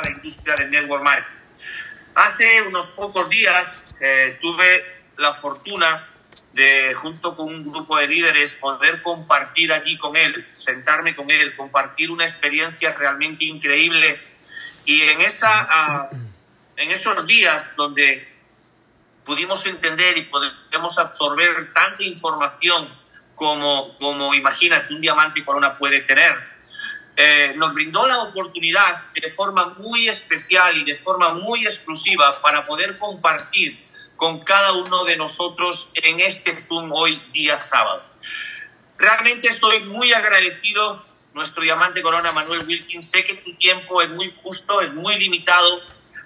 [0.00, 1.40] la industria del network marketing.
[2.14, 4.82] Hace unos pocos días eh, tuve
[5.18, 6.08] la fortuna
[6.54, 11.54] de, junto con un grupo de líderes, poder compartir allí con él, sentarme con él,
[11.56, 14.18] compartir una experiencia realmente increíble.
[14.86, 16.16] Y en, esa, uh,
[16.76, 18.26] en esos días donde
[19.24, 22.88] pudimos entender y podemos absorber tanta información
[23.34, 26.34] como, como imagínate un diamante corona puede tener,
[27.14, 32.66] eh, nos brindó la oportunidad de forma muy especial y de forma muy exclusiva para
[32.66, 33.84] poder compartir
[34.16, 38.02] con cada uno de nosotros en este Zoom hoy día sábado.
[38.96, 41.04] Realmente estoy muy agradecido,
[41.34, 43.10] nuestro diamante corona Manuel Wilkins.
[43.10, 45.80] Sé que tu tiempo es muy justo, es muy limitado.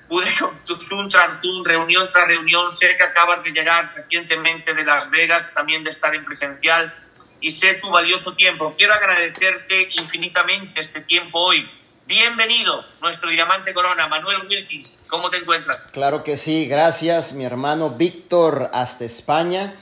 [0.09, 0.27] Pude
[0.65, 2.71] Zoom tras Zoom, reunión tras reunión.
[2.71, 6.95] Sé que acabas de llegar recientemente de Las Vegas, también de estar en presencial
[7.41, 8.75] y sé tu valioso tiempo.
[8.77, 11.69] Quiero agradecerte infinitamente este tiempo hoy.
[12.07, 15.07] Bienvenido, nuestro diamante corona, Manuel Wilkins.
[15.09, 15.91] ¿Cómo te encuentras?
[15.93, 19.75] Claro que sí, gracias, mi hermano Víctor, hasta España.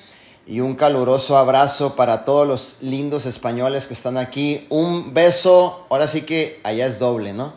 [0.47, 4.67] Y un caluroso abrazo para todos los lindos españoles que están aquí.
[4.69, 7.55] Un beso, ahora sí que allá es doble, ¿no?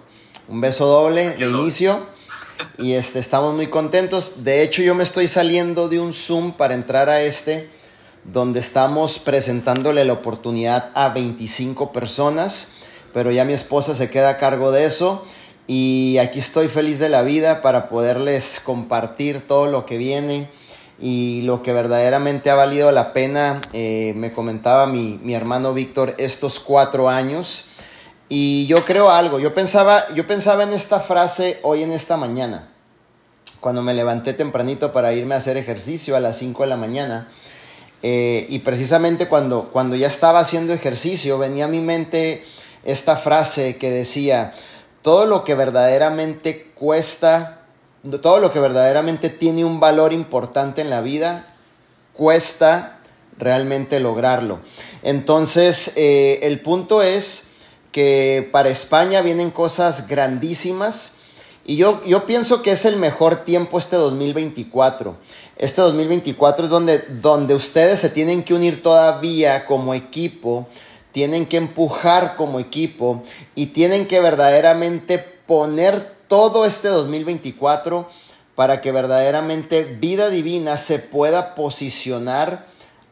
[0.47, 2.05] Un beso doble de inicio.
[2.77, 4.43] Y este, estamos muy contentos.
[4.43, 7.69] De hecho, yo me estoy saliendo de un Zoom para entrar a este
[8.27, 12.69] donde estamos presentándole la oportunidad a 25 personas,
[13.13, 15.25] pero ya mi esposa se queda a cargo de eso
[15.65, 20.49] y aquí estoy feliz de la vida para poderles compartir todo lo que viene
[20.99, 26.15] y lo que verdaderamente ha valido la pena, eh, me comentaba mi, mi hermano Víctor,
[26.17, 27.65] estos cuatro años.
[28.29, 32.69] Y yo creo algo, yo pensaba, yo pensaba en esta frase hoy en esta mañana,
[33.61, 37.29] cuando me levanté tempranito para irme a hacer ejercicio a las 5 de la mañana.
[38.03, 42.43] Eh, y precisamente cuando, cuando ya estaba haciendo ejercicio, venía a mi mente
[42.83, 44.53] esta frase que decía,
[45.01, 47.61] todo lo que verdaderamente cuesta,
[48.21, 51.47] todo lo que verdaderamente tiene un valor importante en la vida,
[52.13, 52.99] cuesta
[53.37, 54.59] realmente lograrlo.
[55.03, 57.43] Entonces, eh, el punto es
[57.91, 61.13] que para España vienen cosas grandísimas
[61.65, 65.17] y yo, yo pienso que es el mejor tiempo este 2024.
[65.59, 70.67] Este 2024 es donde, donde ustedes se tienen que unir todavía como equipo,
[71.11, 73.23] tienen que empujar como equipo
[73.55, 78.07] y tienen que verdaderamente poner todo este 2024
[78.53, 82.67] para que verdaderamente vida divina se pueda posicionar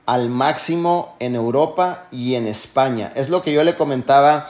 [0.05, 3.11] al máximo en Europa y en España.
[3.15, 4.47] Es lo que yo le comentaba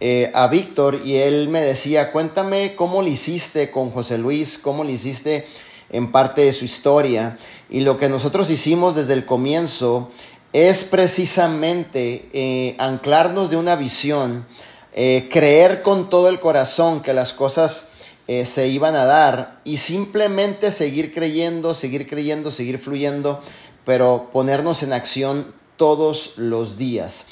[0.00, 4.82] eh, a Víctor y él me decía, cuéntame cómo lo hiciste con José Luis, cómo
[4.82, 5.46] lo hiciste
[5.90, 7.38] en parte de su historia.
[7.68, 10.10] Y lo que nosotros hicimos desde el comienzo
[10.52, 14.46] es precisamente eh, anclarnos de una visión,
[14.94, 17.88] eh, creer con todo el corazón que las cosas
[18.26, 23.40] se iban a dar y simplemente seguir creyendo, seguir creyendo, seguir fluyendo,
[23.84, 27.26] pero ponernos en acción todos los días.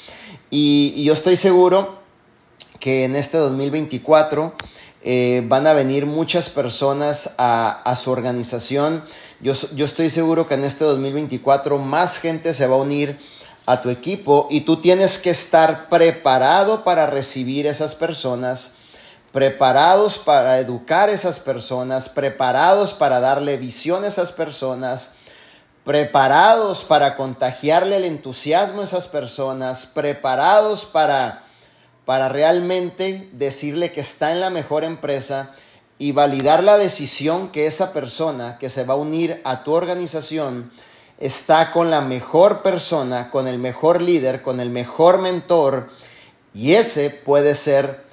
[0.49, 2.05] y yo estoy seguro
[2.85, 4.53] que en este 2024
[5.07, 9.03] eh, van a venir muchas personas a, su organización.
[9.39, 13.15] Yo, yo, estoy seguro que en este 2024 más gente se va a unir
[13.67, 18.71] a tu equipo y tú tienes que estar preparado para recibir esas personas,
[19.31, 25.11] preparados para educar a esas personas, preparados para darle visión a esas personas,
[25.83, 31.44] preparados para contagiarle el entusiasmo a esas personas, preparados para
[32.05, 35.51] para realmente decirle que está en la mejor empresa
[35.97, 40.69] y validar la decisión que esa persona que se va a unir a tu organización
[41.17, 45.89] está con la mejor persona, con el mejor líder, con el mejor mentor
[46.53, 48.03] y ese puede ser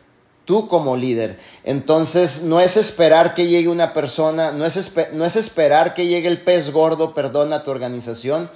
[0.45, 1.39] tú como líder.
[1.65, 6.29] Entonces no es esperar que llegue una persona, no es, no es esperar que llegue
[6.29, 8.51] el pez gordo, perdón, a tu organización,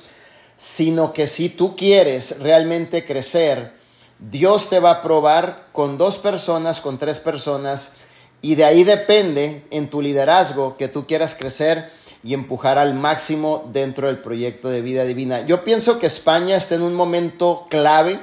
[0.57, 3.76] sino que si tú quieres realmente crecer,
[4.19, 7.93] Dios te va a probar con dos personas, con tres personas,
[8.43, 11.91] y de ahí depende en tu liderazgo que tú quieras crecer
[12.23, 15.47] y empujar al máximo dentro del proyecto de vida divina.
[15.47, 18.19] Yo pienso que España está en un momento clave,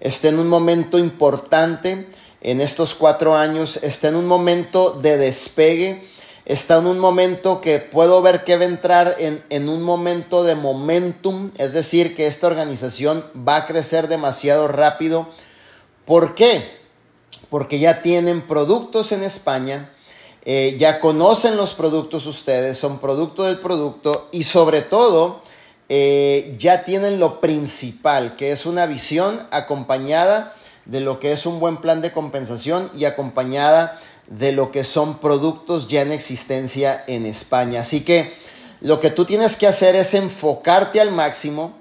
[0.00, 2.06] está en un momento importante
[2.40, 6.02] en estos cuatro años, está en un momento de despegue
[6.50, 10.42] está en un momento que puedo ver que va a entrar en, en, un momento
[10.42, 15.28] de momentum, es decir, que esta organización va a crecer demasiado rápido.
[16.04, 16.68] ¿Por qué?
[17.50, 19.92] Porque ya tienen productos en España,
[20.44, 25.42] eh, ya conocen los productos ustedes, son producto del producto y sobre todo
[25.88, 30.52] eh, ya tienen lo principal, que es una visión acompañada
[30.84, 33.96] de lo que es un buen plan de compensación y acompañada
[34.30, 37.80] de lo que son productos ya en existencia en España.
[37.80, 38.32] Así que
[38.80, 41.76] lo que tú tienes que hacer es enfocarte al máximo,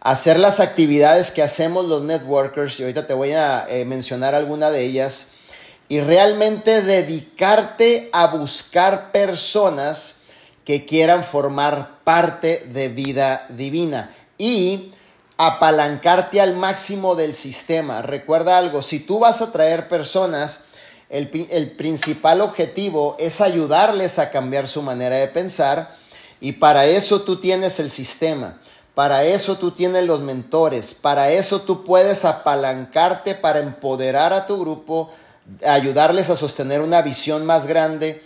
[0.00, 4.70] hacer las actividades que hacemos los networkers, y ahorita te voy a eh, mencionar alguna
[4.70, 5.32] de ellas,
[5.88, 10.16] y realmente dedicarte a buscar personas
[10.64, 14.92] que quieran formar parte de vida divina y
[15.38, 18.02] apalancarte al máximo del sistema.
[18.02, 20.60] Recuerda algo, si tú vas a traer personas,
[21.10, 25.94] el, el, principal objetivo es ayudarles a cambiar su manera de pensar
[26.40, 28.58] y para eso tú tienes el sistema.
[28.94, 34.58] Para eso tú tienes los mentores, para eso tú puedes apalancarte para empoderar a tu
[34.58, 35.08] grupo,
[35.64, 38.20] ayudarles a sostener una visión más grande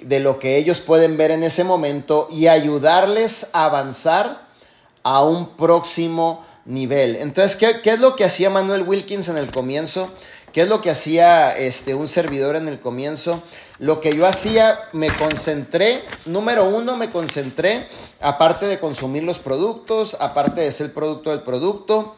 [0.00, 4.46] de lo que ellos pueden ver en ese momento y ayudarles a avanzar
[5.02, 7.16] a un próximo nivel.
[7.16, 10.10] Entonces, ¿qué, ¿qué, es lo que hacía Manuel Wilkins en el comienzo?
[10.58, 13.44] ¿Qué es lo que hacía este, un servidor en el comienzo?
[13.78, 17.86] Lo que yo hacía, me concentré, número uno, me concentré,
[18.20, 22.16] aparte de consumir los productos, aparte de ser producto del producto,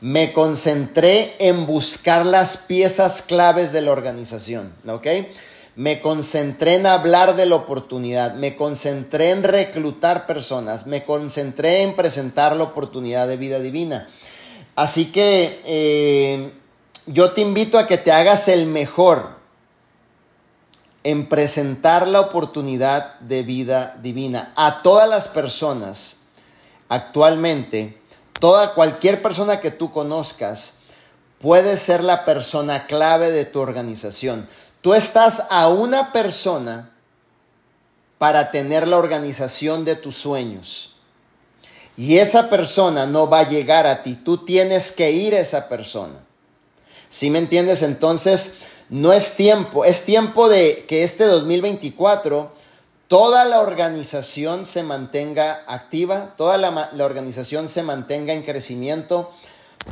[0.00, 5.06] me concentré en buscar las piezas claves de la organización, ¿ok?
[5.76, 11.96] Me concentré en hablar de la oportunidad, me concentré en reclutar personas, me concentré en
[11.96, 14.08] presentar la oportunidad de vida divina.
[14.74, 16.52] Así que eh,
[17.06, 19.38] yo te invito a que te hagas el mejor
[21.02, 26.18] en presentar la oportunidad de vida divina a todas las personas
[26.88, 28.00] actualmente
[28.40, 30.72] Toda, cualquier persona que tú conozcas
[31.40, 34.48] puede ser la persona clave de tu organización.
[34.80, 36.90] Tú estás a una persona
[38.16, 40.94] para tener la organización de tus sueños.
[41.98, 45.68] Y esa persona no va a llegar a ti, tú tienes que ir a esa
[45.68, 46.24] persona.
[47.10, 47.82] ¿Sí me entiendes?
[47.82, 48.54] Entonces,
[48.88, 52.52] no es tiempo, es tiempo de que este 2024
[53.08, 59.32] toda la organización se mantenga activa, toda la, organización se mantenga en crecimiento,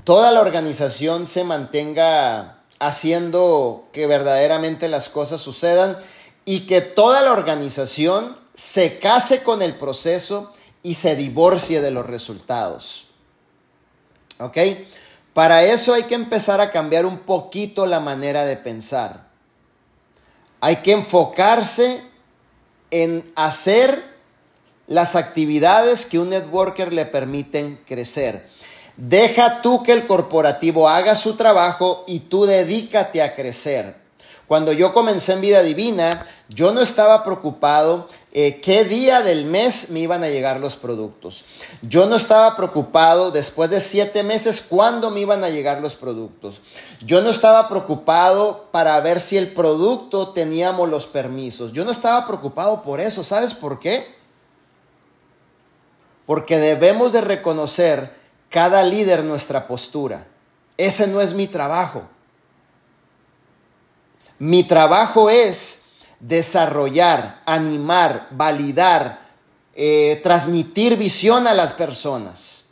[0.05, 5.99] toda la organización se mantenga haciendo que verdaderamente las cosas sucedan
[6.45, 10.53] y que toda la organización se case con el proceso
[10.85, 13.09] y se divorcie de los resultados.
[14.39, 14.59] ¿Ok?
[15.39, 19.29] Para eso hay que empezar a cambiar un poquito la manera de pensar.
[20.61, 22.03] Hay que enfocarse
[22.91, 24.03] en hacer
[24.89, 28.49] las actividades que un networker le permiten crecer.
[28.97, 33.95] Deja tú que el corporativo haga su trabajo y tú dedícate a crecer.
[34.49, 38.09] Cuando yo comencé en vida divina, yo no estaba preocupado
[38.41, 41.45] eh, qué día del mes me iban a llegar los productos.
[41.83, 46.61] Yo no estaba preocupado después de siete meses cuándo me iban a llegar los productos.
[47.05, 51.73] Yo no estaba preocupado para ver si el producto teníamos los permisos.
[51.73, 53.25] Yo no estaba preocupado por eso.
[53.25, 54.07] ¿Sabes por qué?
[56.25, 58.15] Porque debemos de reconocer
[58.51, 60.29] cada líder nuestra postura.
[60.77, 62.05] Ese no es mi trabajo.
[64.39, 65.88] Mi trabajo es
[66.21, 69.21] desarrollar, animar, validar,
[69.75, 72.65] eh, transmitir visión a las personas.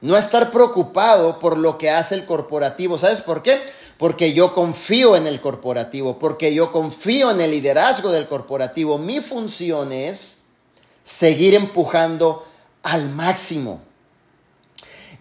[0.00, 2.96] No estar preocupado por lo que hace el corporativo.
[2.96, 3.60] ¿Sabes por qué?
[3.98, 8.96] Porque yo confío en el corporativo, porque yo confío en el liderazgo del corporativo.
[8.96, 10.38] Mi función es
[11.02, 12.46] seguir empujando
[12.82, 13.82] al máximo.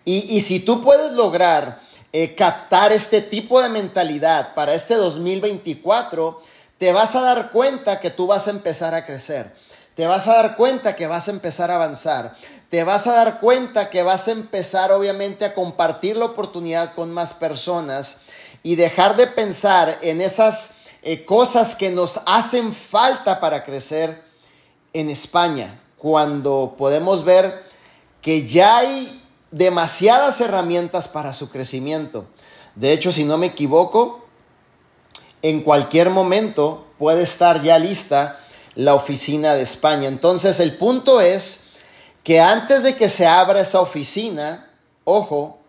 [0.06, 6.42] Y, y si tú puedes lograr eh, captar este tipo de mentalidad para este 2024,
[6.80, 9.54] te vas a dar cuenta que tú vas a empezar a crecer.
[9.96, 12.34] Te vas a dar cuenta que vas a empezar a avanzar.
[12.70, 17.12] Te vas a dar cuenta que vas a empezar obviamente a compartir la oportunidad con
[17.12, 18.20] más personas
[18.64, 20.72] y dejar de pensar en esas
[21.02, 24.24] eh, cosas que nos hacen falta para crecer
[24.94, 27.64] en España, cuando podemos ver
[28.22, 29.22] que ya hay
[29.52, 32.28] demasiadas herramientas para su crecimiento.
[32.76, 34.19] De hecho, si no me equivoco,
[35.42, 38.40] en cualquier momento puede estar ya lista
[38.76, 40.08] la oficina de España.
[40.08, 41.62] Entonces el punto es
[42.24, 44.70] que antes de que se abra esa oficina,
[45.04, 45.60] ojo,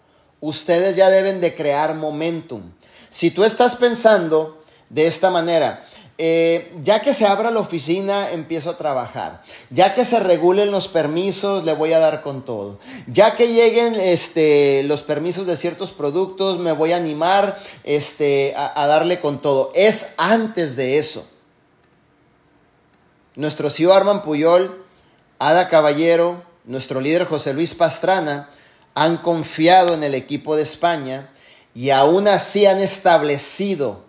[0.40, 2.72] ustedes ya deben de crear momentum.
[3.08, 5.84] Si tú estás pensando de esta manera,
[6.22, 9.40] eh, ya que se abra la oficina, empiezo a trabajar.
[9.70, 12.78] Ya que se regulen los permisos, le voy a dar con todo.
[13.06, 18.82] Ya que lleguen este, los permisos de ciertos productos, me voy a animar este, a,
[18.82, 19.72] a darle con todo.
[19.74, 21.26] Es antes de eso.
[23.36, 24.84] Nuestro CEO Arman Puyol,
[25.38, 28.50] Ada Caballero, nuestro líder José Luis Pastrana
[28.94, 31.30] han confiado en el equipo de España
[31.74, 34.04] y aún así han establecido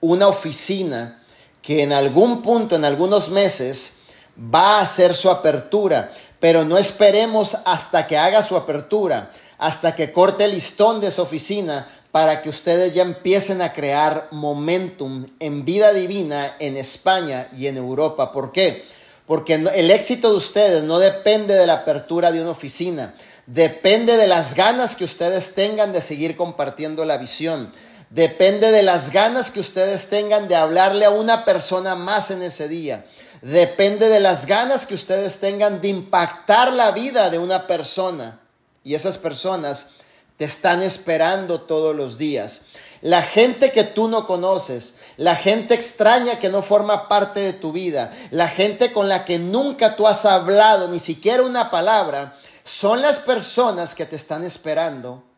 [0.00, 1.21] una oficina
[1.62, 3.98] que en algún punto, en algunos meses,
[4.36, 10.12] va a hacer su apertura, pero no esperemos hasta que haga su apertura, hasta que
[10.12, 15.64] corte el listón de su oficina para que ustedes ya empiecen a crear momentum en
[15.64, 18.32] vida divina en España y en Europa.
[18.32, 18.84] ¿Por qué?
[19.24, 23.14] Porque el éxito de ustedes no depende de la apertura de una oficina,
[23.46, 27.72] depende de las ganas que ustedes tengan de seguir compartiendo la visión.
[28.12, 32.68] Depende de las ganas que ustedes tengan de hablarle a una persona más en ese
[32.68, 33.06] día.
[33.40, 38.38] Depende de las ganas que ustedes tengan de impactar la vida de una persona.
[38.84, 39.88] Y esas personas
[40.36, 42.62] te están esperando todos los días.
[43.00, 47.72] La gente que tú no conoces, la gente extraña que no forma parte de tu
[47.72, 53.00] vida, la gente con la que nunca tú has hablado ni siquiera una palabra, son
[53.00, 55.31] las personas que te están esperando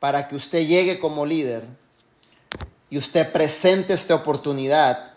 [0.00, 1.64] para que usted llegue como líder
[2.90, 5.12] y usted presente esta oportunidad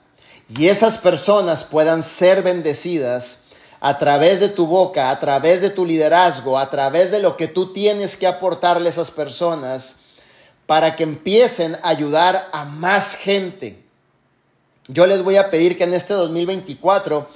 [0.58, 3.44] y esas personas puedan ser bendecidas
[3.80, 7.48] a través de tu boca, a través de tu liderazgo, a través de lo que
[7.48, 9.96] tú tienes que aportarle a esas personas
[10.68, 13.84] para que empiecen a ayudar a más gente.
[14.88, 17.28] Yo les voy a pedir que en este 2024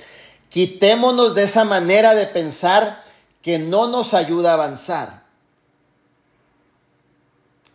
[0.49, 3.03] quitémonos de esa manera de pensar
[3.41, 5.25] que no nos ayuda a avanzar.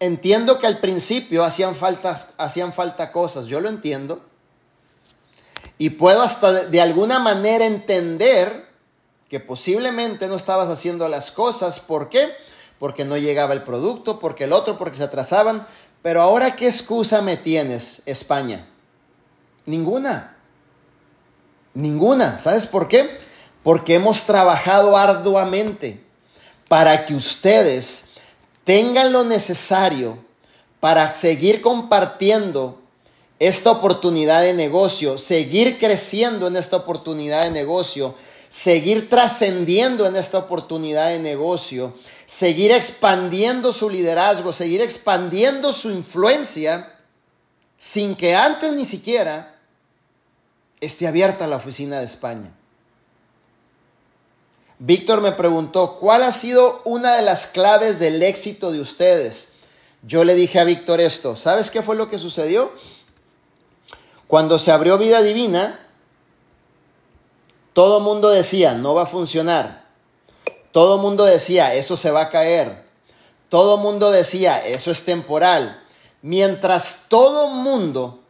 [0.00, 4.24] Entiendo que al principio hacían falta, hacían falta cosas, yo lo entiendo.
[5.76, 8.66] Y puedo hasta de, alguna manera entender
[9.28, 11.80] que posiblemente no estabas haciendo las cosas.
[11.80, 12.30] ¿Por qué?
[12.78, 15.66] Porque no llegaba el producto, porque el otro, porque se atrasaban.
[16.02, 18.66] Pero ahora, ¿qué excusa me tienes, España?
[19.66, 20.36] Ninguna.
[21.74, 22.38] Ninguna.
[22.38, 23.18] ¿Sabes por qué?
[23.62, 26.02] Porque hemos trabajado arduamente
[26.68, 28.09] para que ustedes
[28.70, 30.16] tengan lo necesario
[30.78, 32.80] para seguir compartiendo
[33.40, 38.14] esta oportunidad de negocio, seguir creciendo en esta oportunidad de negocio,
[38.48, 41.92] seguir trascendiendo en esta oportunidad de negocio,
[42.26, 46.96] seguir expandiendo su liderazgo, seguir expandiendo su influencia
[47.76, 49.58] sin que antes ni siquiera
[50.80, 52.54] esté abierta la oficina de España.
[54.82, 59.50] Víctor me preguntó, ¿cuál ha sido una de las claves del éxito de ustedes?
[60.02, 62.72] Yo le dije a Víctor esto, ¿sabes qué fue lo que sucedió?
[64.26, 65.86] Cuando se abrió vida divina,
[67.74, 69.86] todo mundo decía, no va a funcionar.
[70.72, 72.86] Todo mundo decía, eso se va a caer.
[73.50, 75.82] Todo mundo decía, eso es temporal.
[76.22, 78.20] Mientras todo mundo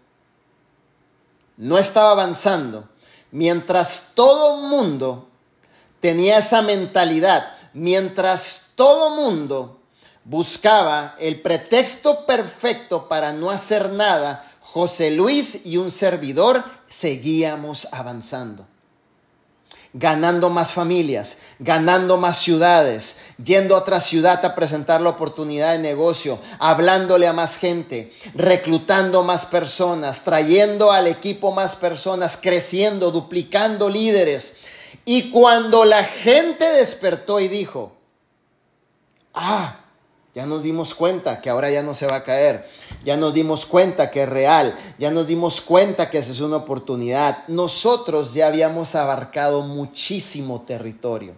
[1.56, 2.88] no estaba avanzando,
[3.30, 5.29] mientras todo mundo
[6.00, 9.80] tenía esa mentalidad, mientras todo mundo
[10.24, 18.66] buscaba el pretexto perfecto para no hacer nada, José Luis y un servidor seguíamos avanzando.
[19.92, 25.80] Ganando más familias, ganando más ciudades, yendo a otra ciudad a presentar la oportunidad de
[25.80, 33.88] negocio, hablándole a más gente, reclutando más personas, trayendo al equipo más personas, creciendo, duplicando
[33.88, 34.54] líderes,
[35.12, 37.96] y cuando la gente despertó y dijo,
[39.34, 39.80] ah,
[40.36, 42.64] ya nos dimos cuenta que ahora ya no se va a caer,
[43.02, 46.58] ya nos dimos cuenta que es real, ya nos dimos cuenta que esa es una
[46.58, 47.42] oportunidad.
[47.48, 51.34] Nosotros ya habíamos abarcado muchísimo territorio.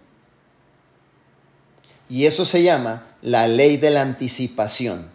[2.07, 5.11] Y eso se llama la ley de la anticipación.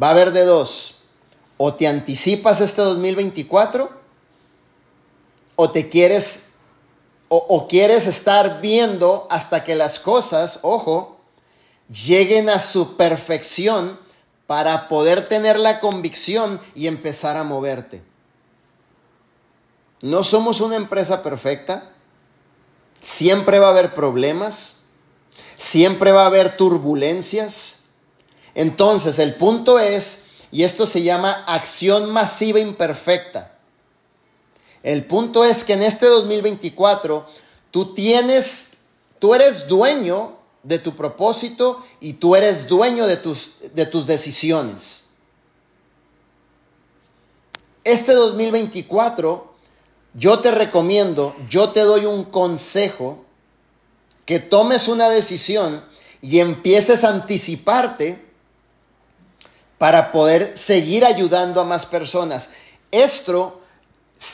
[0.00, 0.98] Va a haber de dos.
[1.56, 3.90] O te anticipas este 2024
[5.56, 6.51] o te quieres
[7.34, 11.16] o, quieres estar viendo hasta que las cosas, ojo,
[11.88, 13.98] lleguen a su perfección
[14.46, 18.04] para poder tener la convicción y empezar a moverte.
[20.02, 21.90] No somos una empresa perfecta.
[23.00, 24.80] Siempre va a haber problemas.
[25.56, 27.84] Siempre va a haber turbulencias.
[28.54, 33.51] Entonces, el punto es, y esto se llama acción masiva imperfecta.
[34.82, 37.26] El punto es que en este 2024
[37.70, 38.78] tú tienes,
[39.18, 45.04] tú eres dueño de tu propósito y tú eres dueño de tus, de tus decisiones.
[47.84, 49.52] Este 2024
[50.14, 53.24] yo te recomiendo, yo te doy un consejo
[54.26, 55.82] que tomes una decisión
[56.20, 58.30] y empieces a anticiparte
[59.78, 62.50] para poder seguir ayudando a más personas.
[62.90, 63.61] Esto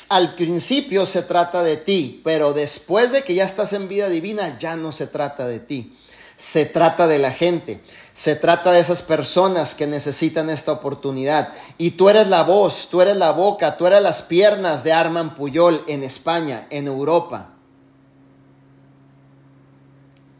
[0.08, 4.58] al principio se trata de ti, pero después de que ya estás en vida divina,
[4.58, 5.94] ya no se trata de ti.
[6.36, 7.82] Se trata de la gente.
[8.12, 11.52] Se trata de esas personas que necesitan esta oportunidad.
[11.78, 15.34] Y tú eres la voz, tú eres la boca, tú eres las piernas de Arman
[15.34, 17.54] Puyol en España, en Europa.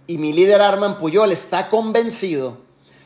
[0.07, 2.59] Y mi líder Arman Puyol está convencido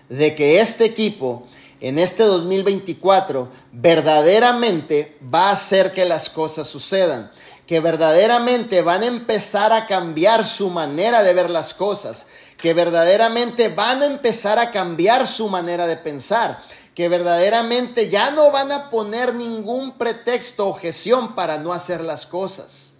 [0.09, 1.47] de que este equipo
[1.83, 7.33] en este 2024 verdaderamente va a hacer que las cosas sucedan,
[7.67, 13.69] que verdaderamente van a empezar a cambiar su manera de ver las cosas, que verdaderamente
[13.69, 16.63] van a empezar a cambiar su manera de pensar,
[16.95, 22.27] que verdaderamente ya no van a poner ningún pretexto o objeción para no hacer las
[22.27, 22.93] cosas.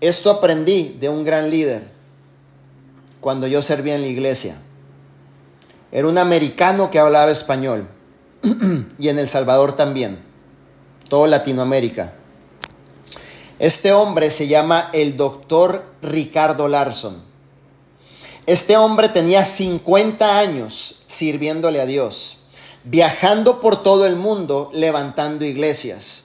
[0.00, 1.86] Esto aprendí de un gran líder
[3.20, 4.56] cuando yo servía en la iglesia.
[5.92, 7.86] Era un americano que hablaba español
[8.98, 10.18] y en El Salvador también,
[11.08, 12.14] todo Latinoamérica.
[13.58, 17.22] Este hombre se llama el doctor Ricardo Larson.
[18.46, 22.38] Este hombre tenía 50 años sirviéndole a Dios,
[22.84, 26.24] viajando por todo el mundo levantando iglesias.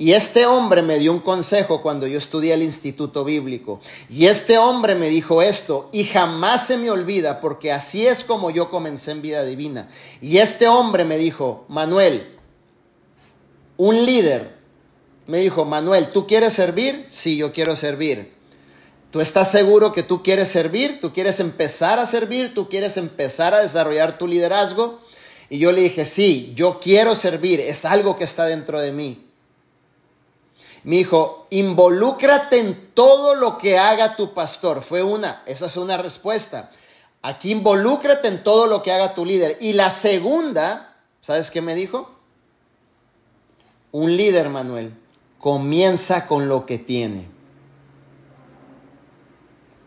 [0.00, 3.80] Y este hombre me dio un consejo cuando yo estudié el Instituto Bíblico.
[4.08, 8.50] Y este hombre me dijo esto y jamás se me olvida porque así es como
[8.50, 9.90] yo comencé en vida divina.
[10.22, 12.38] Y este hombre me dijo, Manuel,
[13.76, 14.56] un líder,
[15.26, 17.06] me dijo, Manuel, ¿tú quieres servir?
[17.10, 18.32] Sí, yo quiero servir.
[19.10, 20.98] ¿Tú estás seguro que tú quieres servir?
[21.02, 22.54] ¿Tú quieres empezar a servir?
[22.54, 24.98] ¿Tú quieres empezar a desarrollar tu liderazgo?
[25.50, 29.29] Y yo le dije, sí, yo quiero servir, es algo que está dentro de mí.
[30.84, 34.82] Me dijo, involúcrate en todo lo que haga tu pastor.
[34.82, 36.70] Fue una, esa es una respuesta.
[37.22, 39.58] Aquí involúcrate en todo lo que haga tu líder.
[39.60, 42.10] Y la segunda, ¿sabes qué me dijo?
[43.92, 44.94] Un líder, Manuel,
[45.38, 47.40] comienza con lo que tiene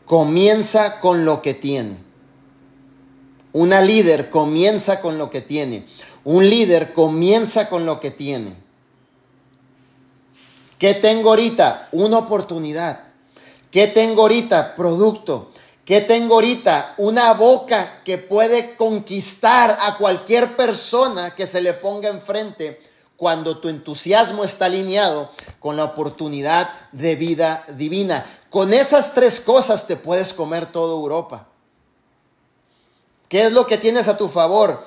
[0.06, 1.98] comienza con lo que tiene.
[3.52, 5.86] Una líder comienza con lo que tiene.
[6.24, 8.56] Un líder comienza con lo que tiene.
[10.84, 11.88] ¿Qué tengo ahorita?
[11.94, 13.00] Una oportunidad.
[13.72, 14.76] ¿Qué tengo ahorita?
[14.76, 15.50] Producto.
[15.86, 16.96] ¿Qué tengo ahorita?
[16.98, 22.82] Una boca que puede conquistar a cualquier persona que se le ponga enfrente
[23.16, 28.26] cuando tu entusiasmo está alineado con la oportunidad de vida divina.
[28.50, 31.48] Con esas tres cosas te puedes comer toda Europa.
[33.30, 34.86] ¿Qué es lo que tienes a tu favor?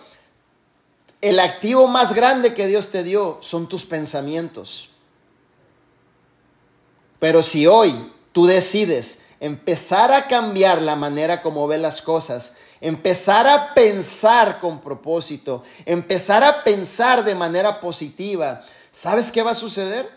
[1.23, 4.91] El activo más grande que Dios te dio son tus pensamientos.
[7.19, 13.47] Pero si hoy tú decides empezar a cambiar la manera como ves las cosas, empezar
[13.47, 20.09] a pensar con propósito, empezar a pensar de manera positiva, ¿sabes qué va a suceder?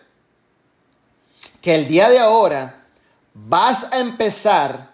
[1.62, 2.86] Que el día de ahora
[3.34, 4.90] vas a empezar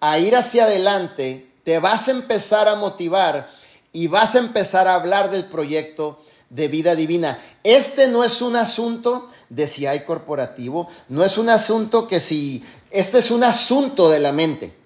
[0.00, 3.48] a ir hacia adelante, te vas a empezar a motivar
[3.92, 7.38] y vas a empezar a hablar del proyecto de vida divina.
[7.62, 12.64] Este no es un asunto de si hay corporativo, no es un asunto que si,
[12.90, 14.76] este es un asunto de la mente.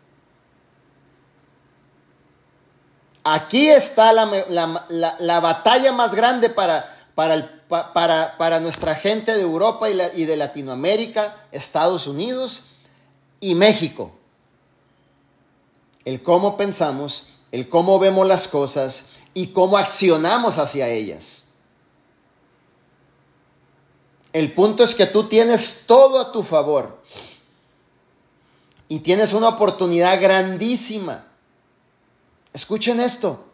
[3.24, 10.24] Aquí está la, batalla más grande para, para, para, nuestra gente de Europa y, y
[10.24, 12.64] de Latinoamérica, Estados Unidos
[13.40, 14.12] y México.
[16.04, 21.47] El cómo pensamos, el cómo vemos las cosas y cómo accionamos hacia ellas.
[24.38, 27.02] El punto es que tú tienes todo a tu favor
[28.86, 31.24] y tienes una oportunidad grandísima
[32.52, 33.44] Escuchen esto.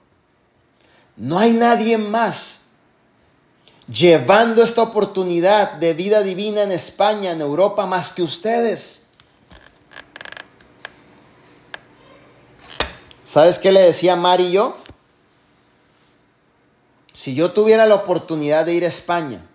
[1.17, 2.61] No hay nadie más
[3.87, 9.03] llevando esta oportunidad de vida divina en España, en Europa, más que ustedes.
[13.23, 14.77] ¿Sabes qué le decía Mari y yo?
[17.13, 19.47] Si yo tuviera la oportunidad de ir a España,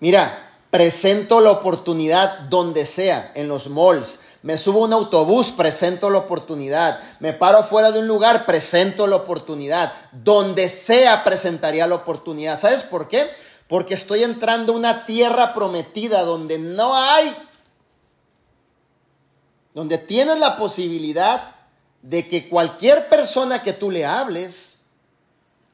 [0.00, 6.10] mira, presento la oportunidad donde sea, en los malls, me subo a un autobús, presento
[6.10, 7.00] la oportunidad.
[7.18, 9.92] Me paro fuera de un lugar, presento la oportunidad.
[10.12, 12.58] Donde sea, presentaría la oportunidad.
[12.58, 13.28] ¿Sabes por qué?
[13.66, 17.34] Porque estoy entrando a una tierra prometida donde no hay,
[19.74, 21.56] donde tienes la posibilidad
[22.02, 24.76] de que cualquier persona que tú le hables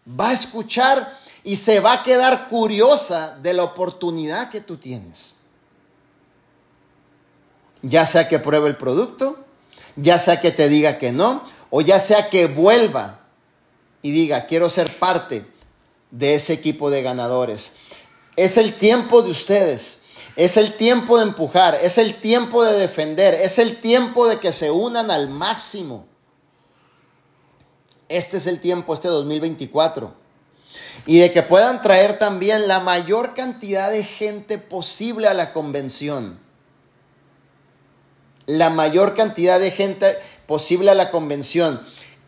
[0.08, 5.34] va a escuchar y se va a quedar curiosa de la oportunidad que tú tienes
[7.84, 9.44] ya sea que pruebe el producto,
[9.96, 13.20] ya sea que te diga que no, o ya sea que vuelva
[14.02, 15.46] y diga, quiero ser parte
[16.10, 17.72] de ese equipo de ganadores.
[18.36, 20.00] Es el tiempo de ustedes.
[20.36, 24.52] Es el tiempo de empujar, es el tiempo de defender, es el tiempo de que
[24.52, 26.06] se unan al máximo.
[28.08, 30.12] Este es el tiempo, este 2024.
[31.06, 36.38] Y de que puedan traer también la mayor cantidad de gente posible a la convención.
[38.46, 41.80] La mayor cantidad de gente posible a la convención.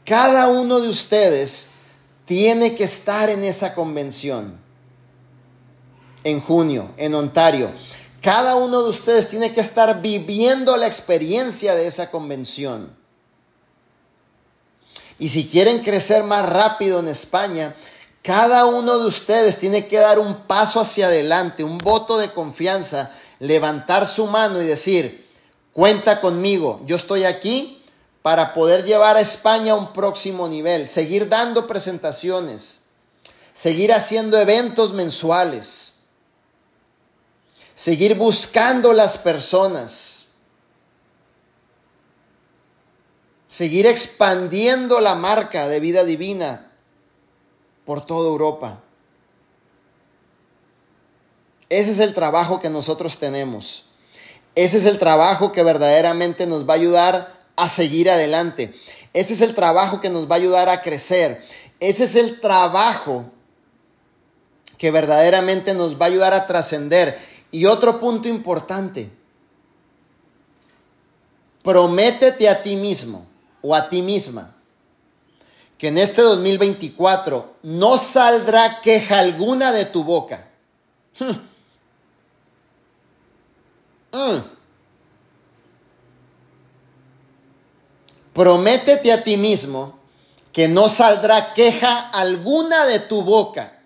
[0.04, 1.70] Cada uno de ustedes
[2.24, 4.66] tiene que estar en esa convención
[6.26, 7.70] en junio en Ontario.
[8.20, 12.94] Cada uno de ustedes tiene que estar viviendo la experiencia de esa convención.
[15.18, 17.74] Y si quieren crecer más rápido en España,
[18.26, 23.12] cada uno de ustedes tiene que dar un paso hacia adelante, un voto de confianza,
[23.38, 25.30] levantar su mano y decir,
[25.72, 27.84] cuenta conmigo, yo estoy aquí
[28.22, 32.80] para poder llevar a España a un próximo nivel, seguir dando presentaciones,
[33.52, 35.92] seguir haciendo eventos mensuales,
[37.76, 40.24] seguir buscando las personas
[43.48, 46.65] seguir expandiendo la marca de vida divina
[47.86, 48.82] por toda Europa.
[51.68, 53.84] Ese es el trabajo que nosotros tenemos.
[54.54, 58.74] Ese es el trabajo que verdaderamente nos va a ayudar a seguir adelante.
[59.12, 61.42] Ese es el trabajo que nos va a ayudar a crecer.
[61.80, 63.24] Ese es el trabajo
[64.78, 67.18] que verdaderamente nos va a ayudar a trascender.
[67.50, 69.10] Y otro punto importante,
[71.62, 73.26] prométete a ti mismo
[73.62, 74.55] o a ti misma
[75.78, 80.48] que en este 2024 no saldrá queja alguna de tu boca.
[81.18, 81.38] Hmm.
[84.12, 84.42] Hmm.
[88.32, 89.98] Prométete a ti mismo
[90.52, 93.76] que no saldrá queja alguna de tu boca.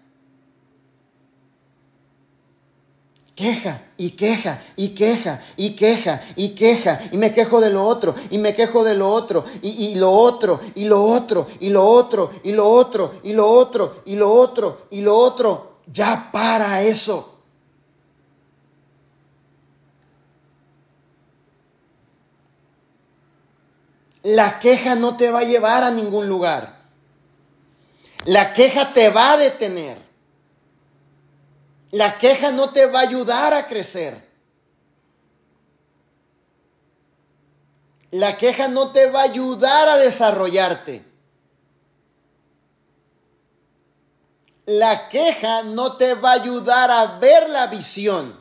[3.40, 8.14] queja y queja y queja y queja y queja y me quejo de lo otro
[8.30, 12.30] y me quejo de lo otro y, lo otro y lo otro y lo otro
[12.42, 15.76] y lo otro y lo otro y lo otro y lo otro.
[15.86, 17.34] Ya para eso.
[24.22, 26.80] La queja no te va a llevar a ningún lugar.
[28.24, 30.09] La queja te va a detener.
[31.92, 34.30] La queja no te va a ayudar a crecer.
[38.12, 41.04] La queja no te va a ayudar a desarrollarte.
[44.66, 48.38] La queja no te va a ayudar a ver la visión.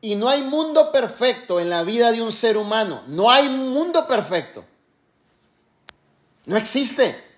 [0.00, 3.02] Y no hay mundo perfecto en la vida de un ser humano.
[3.06, 4.64] No hay mundo perfecto.
[6.44, 7.33] No existe.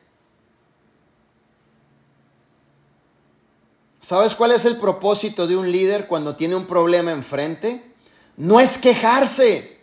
[4.06, 7.92] ¿Sabes cuál es el propósito de un líder cuando tiene un problema enfrente?
[8.36, 9.80] No es quejarse.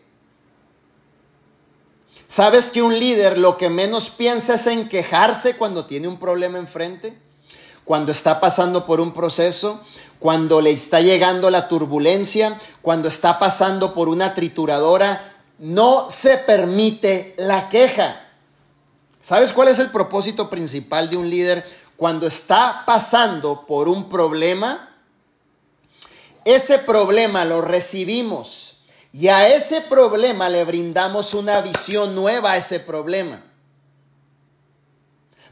[2.25, 6.57] ¿Sabes que un líder lo que menos piensa es en quejarse cuando tiene un problema
[6.57, 7.19] enfrente?
[7.83, 9.81] Cuando está pasando por un proceso,
[10.19, 15.21] cuando le está llegando la turbulencia, cuando está pasando por una trituradora,
[15.59, 18.21] no se permite la queja.
[19.19, 24.93] ¿Sabes cuál es el propósito principal de un líder cuando está pasando por un problema,
[26.43, 28.79] ese problema lo recibimos
[29.13, 33.41] y a ese problema le brindamos una visión nueva a ese problema.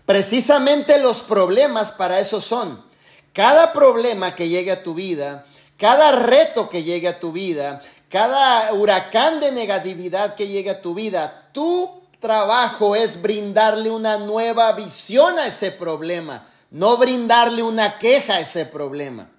[0.05, 2.83] Precisamente los problemas para eso son.
[3.31, 5.45] Cada problema que llegue a tu vida,
[5.77, 10.95] cada reto que llegue a tu vida, cada huracán de negatividad que llegue a tu
[10.95, 18.35] vida, tú trabajo es brindarle una nueva visión a ese problema, no brindarle una queja
[18.35, 19.29] a ese problema.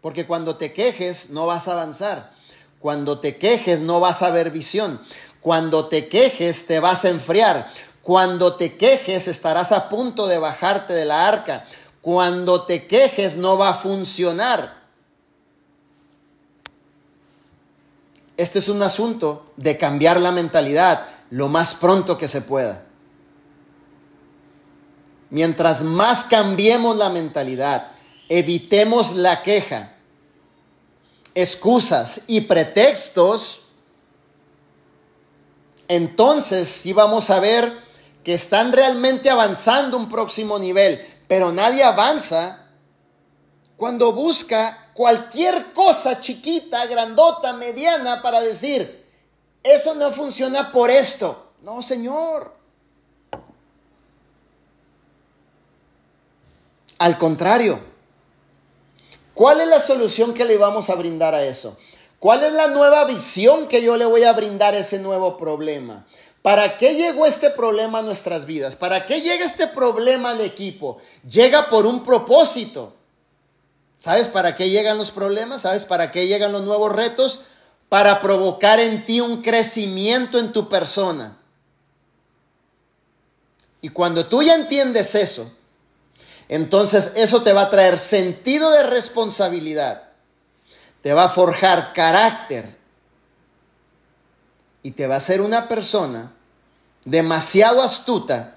[0.00, 2.34] Porque cuando te quejes no vas a avanzar.
[2.78, 5.00] Cuando te quejes no vas a ver visión.
[5.40, 7.66] Cuando te quejes te vas a enfriar.
[8.02, 11.64] Cuando te quejes estarás a punto de bajarte de la arca.
[12.02, 14.83] Cuando te quejes no va a funcionar.
[18.36, 22.86] Este es un asunto de cambiar la mentalidad lo más pronto que se pueda.
[25.30, 27.90] Mientras más cambiemos la mentalidad,
[28.28, 29.96] evitemos la queja,
[31.34, 33.64] excusas y pretextos,
[35.88, 37.72] entonces sí vamos a ver
[38.22, 42.68] que están realmente avanzando un próximo nivel, pero nadie avanza
[43.76, 49.04] cuando busca cualquier cosa chiquita, grandota, mediana para decir,
[49.62, 51.52] eso no funciona por esto.
[51.62, 52.54] No, Señor.
[56.98, 57.78] Al contrario,
[59.34, 61.76] ¿cuál es la solución que le vamos a brindar a eso?
[62.18, 66.06] ¿Cuál es la nueva visión que yo le voy a brindar a ese nuevo problema?
[66.40, 68.76] ¿Para qué llegó este problema a nuestras vidas?
[68.76, 70.98] ¿Para qué llega este problema al equipo?
[71.28, 72.94] Llega por un propósito.
[74.04, 75.62] ¿Sabes para qué llegan los problemas?
[75.62, 77.40] ¿Sabes para qué llegan los nuevos retos?
[77.88, 81.38] Para provocar en ti un crecimiento en tu persona.
[83.80, 85.50] Y cuando tú ya entiendes eso,
[86.50, 90.10] entonces eso te va a traer sentido de responsabilidad,
[91.00, 92.76] te va a forjar carácter
[94.82, 96.30] y te va a ser una persona
[97.06, 98.53] demasiado astuta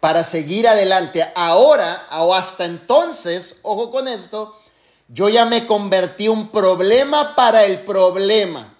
[0.00, 1.24] para seguir adelante.
[1.34, 4.56] Ahora o hasta entonces, ojo con esto,
[5.08, 8.74] yo ya me convertí un problema para el problema.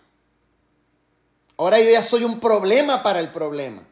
[1.56, 3.85] Ahora yo ya soy un problema para el problema.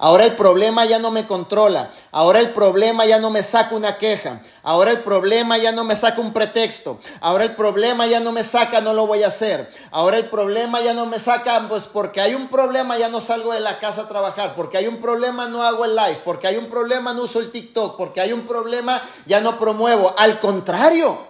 [0.00, 1.90] Ahora el problema ya no me controla.
[2.12, 4.40] Ahora el problema ya no me saca una queja.
[4.62, 7.00] Ahora el problema ya no me saca un pretexto.
[7.20, 9.68] Ahora el problema ya no me saca, no lo voy a hacer.
[9.90, 13.52] Ahora el problema ya no me saca, pues porque hay un problema ya no salgo
[13.52, 14.54] de la casa a trabajar.
[14.54, 16.22] Porque hay un problema no hago el live.
[16.24, 17.96] Porque hay un problema no uso el TikTok.
[17.96, 20.14] Porque hay un problema ya no promuevo.
[20.16, 21.26] Al contrario.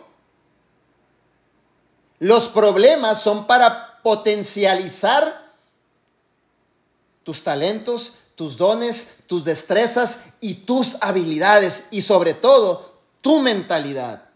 [2.18, 5.48] Los problemas son para potencializar
[7.22, 14.29] tus talentos, tus dones, tus destrezas y tus habilidades y sobre todo tu mentalidad.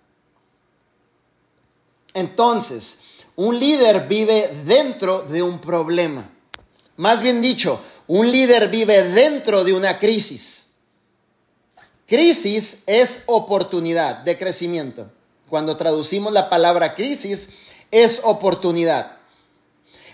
[2.13, 2.99] Entonces,
[3.37, 6.29] un líder vive dentro de un problema.
[6.97, 10.65] Más bien dicho, un líder vive dentro de una crisis.
[12.05, 15.09] Crisis es oportunidad de crecimiento.
[15.49, 17.51] Cuando traducimos la palabra crisis,
[17.93, 19.17] es oportunidad.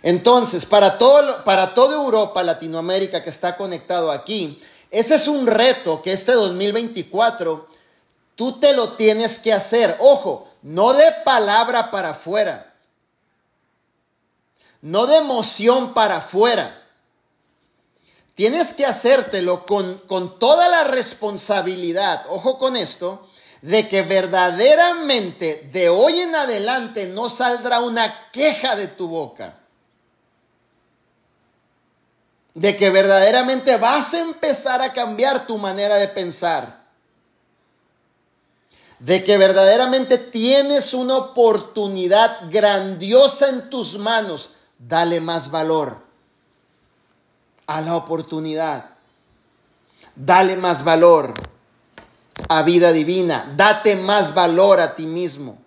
[0.02, 6.02] Entonces, para, todo, para toda Europa, Latinoamérica que está conectado aquí, ese es un reto
[6.02, 7.68] que este 2024
[8.36, 9.96] tú te lo tienes que hacer.
[10.00, 12.74] Ojo, no de palabra para afuera,
[14.80, 16.74] no de emoción para afuera.
[18.36, 23.28] Tienes que hacértelo con, con toda la responsabilidad, ojo con esto,
[23.62, 29.58] de que verdaderamente de hoy en adelante no saldrá una queja de tu boca
[32.58, 36.88] de que verdaderamente vas a empezar a cambiar tu manera de pensar.
[38.98, 44.54] De que verdaderamente tienes una oportunidad grandiosa en tus manos.
[44.76, 45.98] Dale más valor
[47.68, 48.90] a la oportunidad.
[50.16, 51.34] Dale más valor
[52.48, 53.54] a vida divina.
[53.56, 55.58] Date más valor a ti mismo.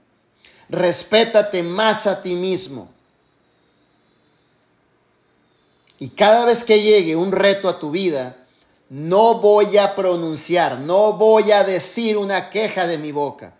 [0.67, 2.90] Respétate más a ti mismo.
[6.01, 8.35] Y cada vez que llegue un reto a tu vida,
[8.89, 13.53] no voy a pronunciar, no voy a decir una queja de mi boca.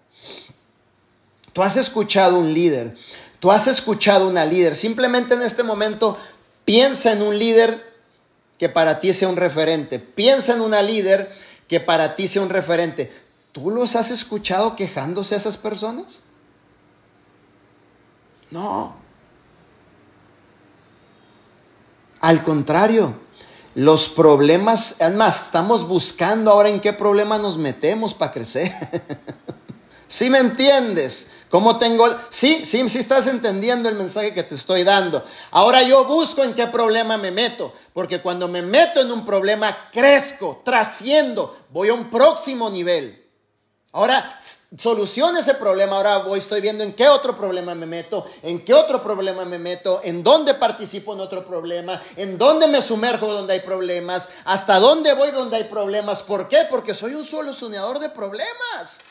[1.54, 2.98] Tú has escuchado un líder,
[3.40, 4.76] tú has escuchado una líder.
[4.76, 6.18] Simplemente en este momento
[6.66, 7.80] piensa en un líder
[8.58, 10.00] que para ti sea un referente.
[10.00, 11.32] Piensa en una líder
[11.68, 13.14] que para ti sea un referente.
[13.52, 16.24] ¿Tú los has escuchado quejándose a esas personas?
[18.50, 19.01] No.
[22.22, 23.16] Al contrario,
[23.74, 28.72] los problemas, además, estamos buscando ahora en qué problema nos metemos para crecer.
[30.08, 31.32] ¿Sí me entiendes?
[31.50, 32.06] ¿Cómo tengo?
[32.30, 35.24] Sí, sí, sí estás entendiendo el mensaje que te estoy dando.
[35.52, 39.90] Ahora yo busco en qué problema me meto, porque cuando me meto en un problema,
[39.92, 43.21] crezco, trasciendo, voy a un próximo nivel.
[43.94, 44.38] Ahora
[44.78, 48.74] solucione ese problema, ahora voy, estoy viendo en qué otro problema me meto, en qué
[48.74, 53.54] otro problema me meto, en dónde participo en otro problema, en dónde me sumerjo donde
[53.54, 56.24] hay problemas, hasta dónde voy donde hay problemas.
[56.24, 56.66] ¿Por qué?
[56.70, 59.02] Porque soy un solucionador de problemas.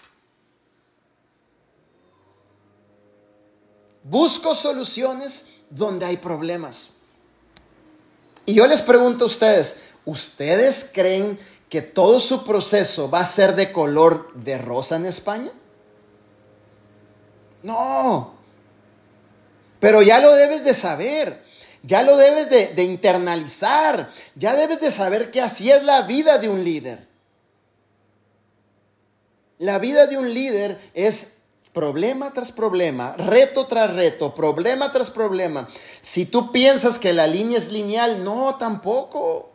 [4.03, 6.89] Busco soluciones donde hay problemas.
[8.47, 11.39] Y yo les pregunto a ustedes, ¿ustedes creen
[11.71, 15.53] que todo su proceso va a ser de color de rosa en España?
[17.63, 18.35] No.
[19.79, 21.45] Pero ya lo debes de saber.
[21.83, 24.11] Ya lo debes de, de, internalizar.
[24.35, 27.09] Ya debes de saber que así es la vida de un líder.
[29.59, 31.41] La vida de un líder es
[31.73, 35.69] problema tras problema, reto tras reto, problema tras problema.
[36.01, 39.53] Si tú piensas que la línea es lineal, no, tampoco.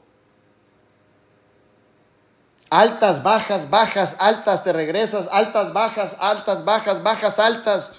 [2.70, 7.94] Altas, bajas, bajas, altas, te regresas, altas, bajas, altas, bajas, bajas, altas.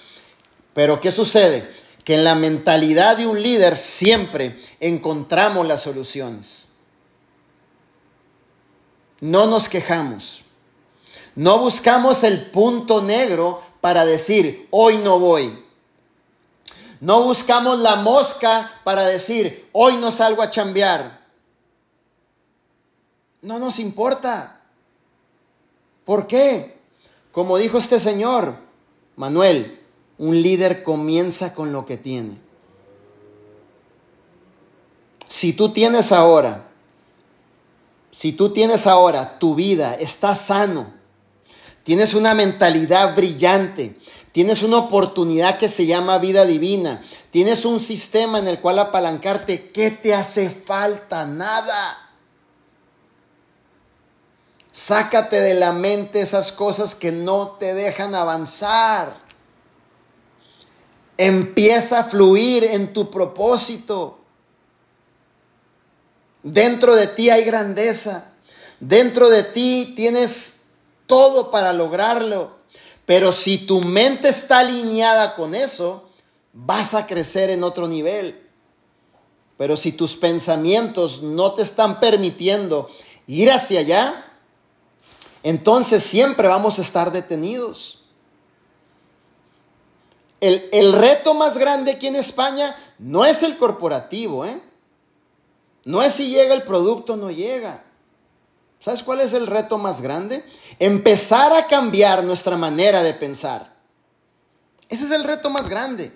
[0.73, 1.73] Pero ¿qué sucede?
[2.03, 6.67] Que en la mentalidad de un líder siempre encontramos las soluciones.
[9.19, 10.43] No nos quejamos.
[11.35, 15.65] No buscamos el punto negro para decir, hoy no voy.
[16.99, 21.25] No buscamos la mosca para decir, hoy no salgo a chambear.
[23.41, 24.56] No nos importa.
[26.07, 26.79] ¿Por qué?
[27.33, 28.55] Como dijo este señor,
[29.17, 29.81] Manuel,
[30.17, 32.37] un líder comienza con lo que tiene.
[35.27, 36.69] Si tú tienes ahora,
[38.09, 40.93] si tú tienes ahora tu vida, estás sano,
[41.83, 43.99] tienes una mentalidad brillante,
[44.31, 49.71] tienes una oportunidad que se llama vida divina, tienes un sistema en el cual apalancarte,
[49.71, 51.25] ¿qué te hace falta?
[51.25, 52.06] Nada.
[54.71, 59.15] Sácate de la mente esas cosas que no te dejan avanzar.
[61.17, 64.19] Empieza a fluir en tu propósito.
[66.43, 68.31] Dentro de ti hay grandeza.
[68.79, 70.65] Dentro de ti tienes
[71.07, 72.57] todo para lograrlo.
[73.05, 76.09] Pero si tu mente está alineada con eso,
[76.53, 78.43] vas a crecer en otro nivel.
[79.57, 82.89] Pero si tus pensamientos no te están permitiendo
[83.25, 84.26] ir hacia allá,
[85.47, 88.03] entonces siempre vamos a estar detenidos.
[90.41, 94.61] El, el, reto más grande aquí en España no es el corporativo, ¿eh?
[95.85, 97.81] No es si llega el producto o no llega.
[98.81, 100.45] ¿Sabes cuál es el reto más grande?
[100.79, 103.73] Empezar a cambiar nuestra manera de pensar.
[104.89, 106.11] Ese es el reto más grande.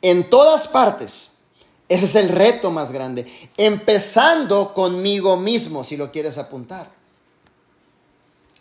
[0.00, 1.32] En todas partes.
[1.90, 3.30] Ese es el reto más grande.
[3.58, 6.99] Empezando conmigo mismo, si lo quieres apuntar.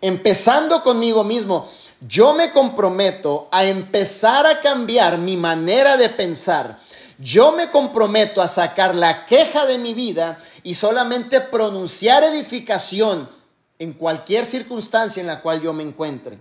[0.01, 1.67] Empezando conmigo mismo.
[2.01, 6.79] Yo me comprometo a empezar a cambiar mi manera de pensar
[7.19, 13.29] yo me comprometo a sacar la queja de mi vida y solamente pronunciar edificación
[13.77, 16.39] en cualquier circunstancia en la cual yo me encuentre.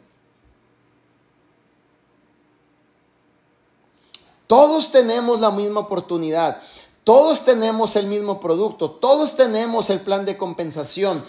[4.47, 6.63] Todos tenemos la misma oportunidad,
[7.03, 11.25] todos tenemos el mismo producto, todos tenemos el plan de compensación,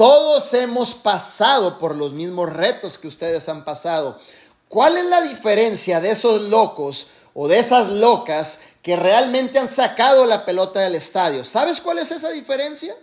[0.00, 4.18] todos hemos pasado por los mismos retos que ustedes han pasado.
[4.66, 10.26] ¿Cuál es la diferencia de esos locos o de esas locas que realmente han sacado
[10.26, 11.44] la pelota del estadio.
[11.44, 12.96] ¿Sabes cuál es esa diferencia?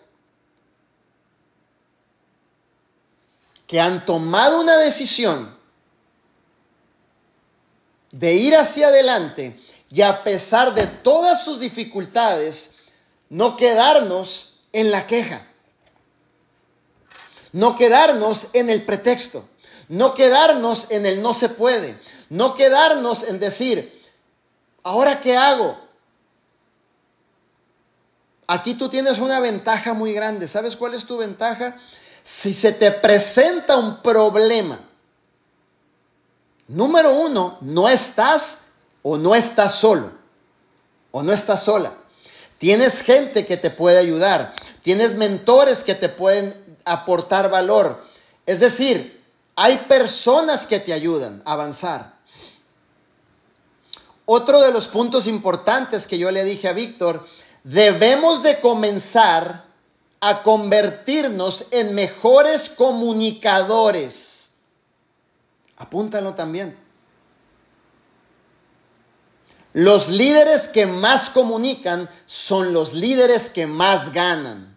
[3.67, 5.55] Que han tomado una decisión
[8.11, 9.59] de ir hacia adelante
[9.91, 12.77] y a pesar de todas sus dificultades,
[13.29, 15.46] no quedarnos en la queja,
[17.57, 19.47] no quedarnos en el pretexto,
[19.89, 21.97] no quedarnos en el no se puede,
[22.29, 23.97] no quedarnos en decir,
[24.87, 25.77] ¿Ahora qué hago?
[28.47, 30.47] Aquí tú tienes una ventaja muy grande.
[30.47, 31.77] ¿Sabes cuál es tu ventaja?
[32.23, 34.79] Si se te presenta un problema,
[36.69, 38.67] número uno, no estás
[39.01, 40.09] o no estás solo
[41.11, 41.93] o no estás sola.
[42.57, 44.53] Tienes gente que te puede ayudar.
[44.83, 46.53] Tienes mentores que te pueden
[46.93, 48.05] aportar valor.
[48.45, 49.23] Es decir,
[49.55, 52.17] hay personas que te ayudan a avanzar.
[54.25, 57.25] Otro de los puntos importantes que yo le dije a Víctor,
[57.63, 59.65] debemos de comenzar
[60.19, 64.49] a convertirnos en mejores comunicadores.
[65.77, 66.77] Apúntalo también.
[69.73, 74.76] Los líderes que más comunican son los líderes que más ganan.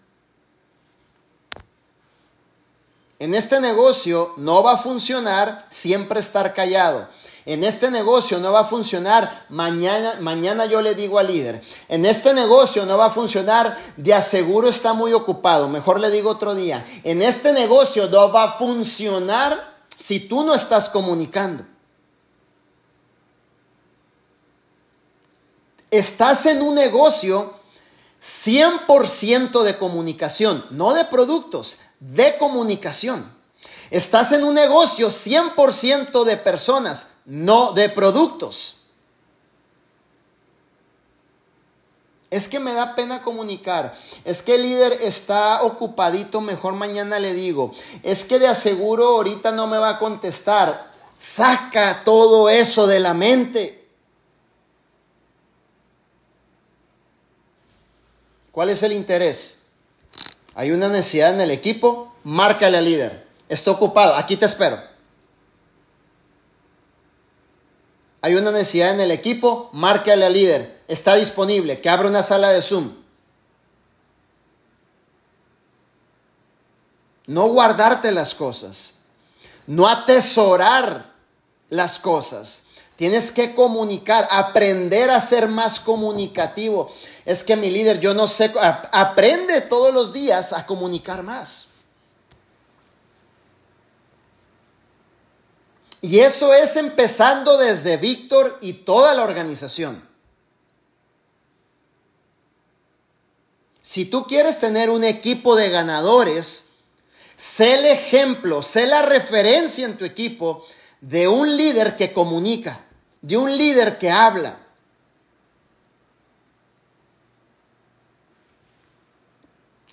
[3.20, 7.06] En este negocio no va a funcionar siempre estar callado.
[7.44, 11.62] En este negocio no va a funcionar mañana, mañana yo le digo al líder.
[11.88, 15.68] En este negocio no va a funcionar, de aseguro está muy ocupado.
[15.68, 16.82] Mejor le digo otro día.
[17.04, 21.66] En este negocio no va a funcionar si tú no estás comunicando.
[25.90, 27.52] Estás en un negocio
[28.22, 33.30] 100% de comunicación, no de productos, de comunicación.
[33.90, 38.76] Estás en un negocio 100% de personas, no de productos.
[42.30, 43.92] Es que me da pena comunicar.
[44.24, 47.72] Es que el líder está ocupadito, mejor mañana le digo.
[48.04, 50.92] Es que de aseguro ahorita no me va a contestar.
[51.18, 53.88] Saca todo eso de la mente.
[58.52, 59.59] ¿Cuál es el interés?
[60.60, 63.26] Hay una necesidad en el equipo, márcale al líder.
[63.48, 64.78] Está ocupado, aquí te espero.
[68.20, 70.82] Hay una necesidad en el equipo, márcale al líder.
[70.86, 72.92] Está disponible, que abra una sala de Zoom.
[77.26, 78.96] No guardarte las cosas.
[79.66, 81.10] no atesorar
[81.70, 82.64] las cosas.
[83.00, 86.92] Tienes que comunicar, aprender a ser más comunicativo.
[87.24, 88.52] Es que mi líder, yo no sé,
[88.92, 91.68] aprende todos los días a comunicar más.
[96.02, 100.06] Y eso es empezando desde Víctor y toda la organización.
[103.80, 106.66] Si tú quieres tener un equipo de ganadores,
[107.34, 110.66] sé el ejemplo, sé la referencia en tu equipo
[111.00, 112.84] de un líder que comunica,
[113.22, 114.56] de un líder que habla.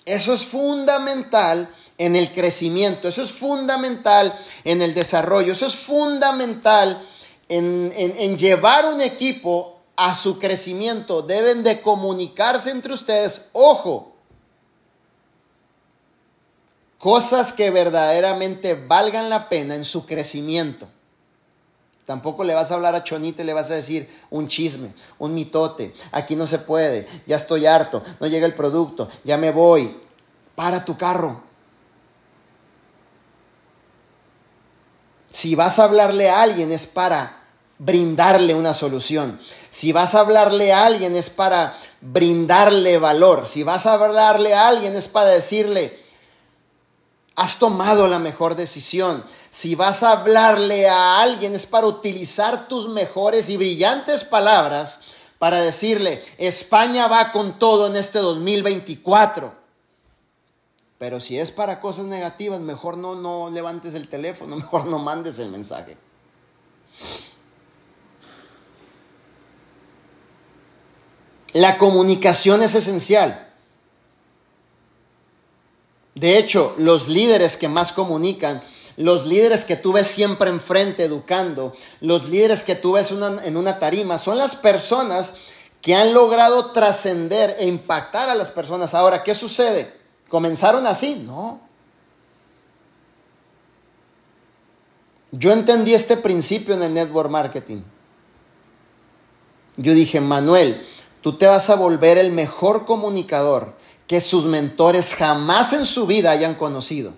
[0.04, 1.68] Eso es fundamental
[1.98, 7.02] en el crecimiento, eso es fundamental en el desarrollo, eso es fundamental
[7.48, 11.22] en, en, llevar un equipo a su crecimiento.
[11.22, 14.14] Deben de comunicarse entre ustedes, ojo,
[16.98, 20.88] cosas que verdaderamente valgan la pena en su crecimiento.
[22.08, 25.34] Tampoco le vas a hablar a Chonita y le vas a decir un chisme, un
[25.34, 25.94] mitote.
[26.10, 29.94] Aquí no se puede, ya estoy harto, no llega el producto, ya me voy.
[30.54, 31.42] Para tu carro.
[35.30, 37.42] Si vas a hablarle a alguien es para
[37.78, 39.38] brindarle una solución.
[39.68, 43.46] Si vas a hablarle a alguien es para brindarle valor.
[43.46, 45.94] Si vas a hablarle a alguien es para decirle,
[47.36, 49.22] has tomado la mejor decisión.
[49.58, 55.00] Si vas a hablarle a alguien es para utilizar tus mejores y brillantes palabras
[55.40, 59.52] para decirle, España va con todo en este 2024.
[61.00, 65.40] Pero si es para cosas negativas, mejor no, no levantes el teléfono, mejor no mandes
[65.40, 65.96] el mensaje.
[71.52, 73.52] La comunicación es esencial.
[76.14, 78.62] De hecho, los líderes que más comunican,
[78.98, 83.78] los líderes que tú ves siempre enfrente educando, los líderes que tú ves en una
[83.78, 85.34] tarima, son las personas
[85.80, 88.94] que han logrado trascender e impactar a las personas.
[88.94, 89.88] Ahora, ¿qué sucede?
[90.28, 91.14] ¿Comenzaron así?
[91.24, 91.60] No.
[95.30, 97.82] Yo entendí este principio en el network marketing.
[99.76, 100.84] Yo dije, Manuel,
[101.20, 103.74] tú te vas a volver el mejor comunicador
[104.08, 107.12] que sus mentores jamás en su vida hayan conocido.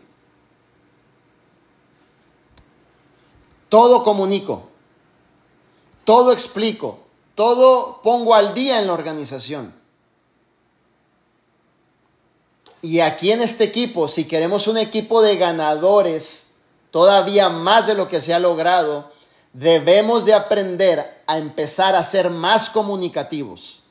[3.71, 4.65] Todo comunico,
[6.05, 6.99] todo explico,
[7.35, 9.75] todo pongo al día en la organización.
[12.83, 16.55] Y aquí en este equipo, si queremos un equipo de ganadores,
[16.91, 19.13] todavía más de lo que se ha logrado,
[19.53, 23.83] debemos de aprender a empezar a ser más comunicativos.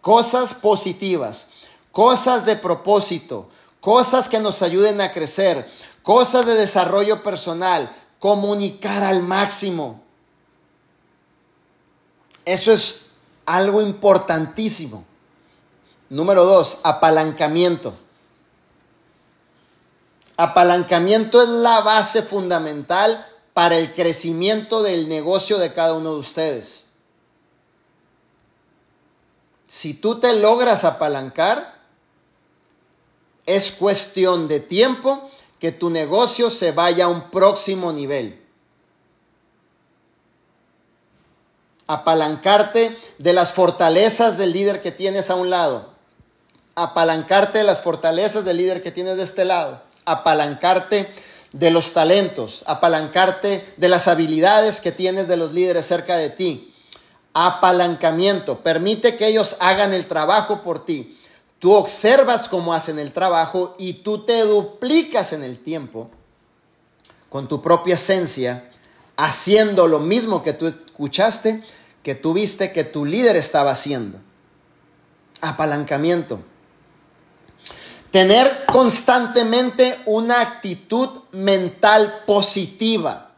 [0.00, 1.48] Cosas positivas,
[1.90, 3.48] cosas de propósito,
[3.82, 5.68] cosas que nos ayuden a crecer,
[6.04, 10.00] cosas de desarrollo personal, comunicar al máximo.
[12.44, 13.06] Eso es
[13.44, 15.04] algo importantísimo.
[16.08, 17.92] Número dos, apalancamiento.
[20.36, 26.86] Apalancamiento es la base fundamental para el crecimiento del negocio de cada uno de ustedes.
[29.66, 31.71] Si tú te logras apalancar,
[33.46, 38.42] es cuestión de tiempo que tu negocio se vaya a un próximo nivel.
[41.92, 45.92] apalancarte de las fortalezas del líder que tienes a un lado,
[46.74, 51.12] apalancarte de las fortalezas del líder que tienes de este lado, apalancarte
[51.52, 56.74] de los talentos, apalancarte de las habilidades que tienes de los líderes cerca de ti.
[57.34, 61.18] Apalancamiento, permite que ellos hagan el trabajo por ti.
[61.62, 66.10] Tú observas cómo hacen el trabajo y tú te duplicas en el tiempo
[67.28, 68.68] con tu propia esencia,
[69.16, 71.62] haciendo lo mismo que tú escuchaste,
[72.02, 74.18] que tú viste que tu líder estaba haciendo.
[75.40, 76.42] Apalancamiento.
[78.10, 83.36] Tener constantemente una actitud mental positiva.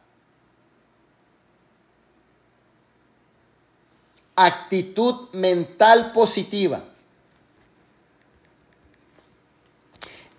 [4.35, 6.83] Actitud mental positiva.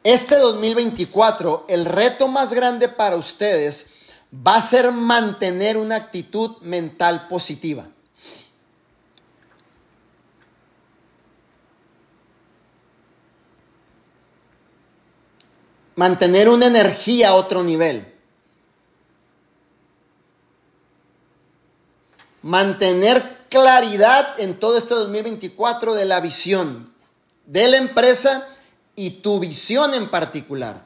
[0.06, 3.88] Este 2024, el reto más grande para ustedes
[4.32, 7.88] va a ser mantener una actitud mental positiva.
[15.96, 18.14] mantener una energía a otro nivel.
[22.42, 26.94] Mantener claridad en todo este 2024 de la visión
[27.46, 28.48] de la empresa
[28.96, 30.86] y tu visión en particular.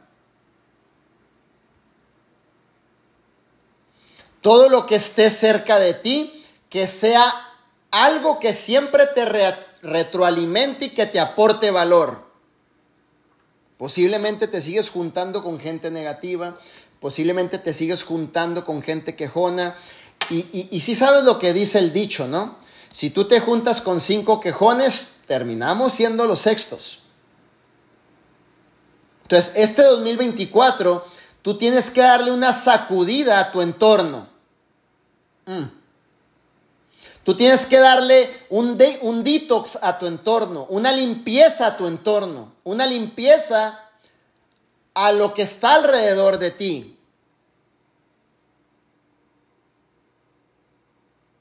[4.42, 6.34] Todo lo que esté cerca de ti,
[6.70, 7.24] que sea
[7.92, 9.26] algo que siempre te
[9.82, 12.30] retroalimente y que te aporte valor.
[13.78, 16.58] Posiblemente te sigues juntando con gente negativa,
[17.00, 19.76] posiblemente te sigues juntando con gente quejona.
[20.30, 22.58] Y, y, si sabes lo que dice el dicho, ¿no?
[22.92, 27.00] Si tú te juntas con cinco quejones, terminamos siendo los sextos.
[29.30, 31.06] Entonces, este 2024,
[31.44, 34.28] tú tienes que darle una sacudida a tu entorno.
[35.46, 35.66] Mm.
[37.24, 42.54] Tú tienes que darle un, un detox a tu entorno, una limpieza a tu entorno,
[42.64, 43.80] una limpieza
[44.96, 47.00] a lo que está alrededor de ti.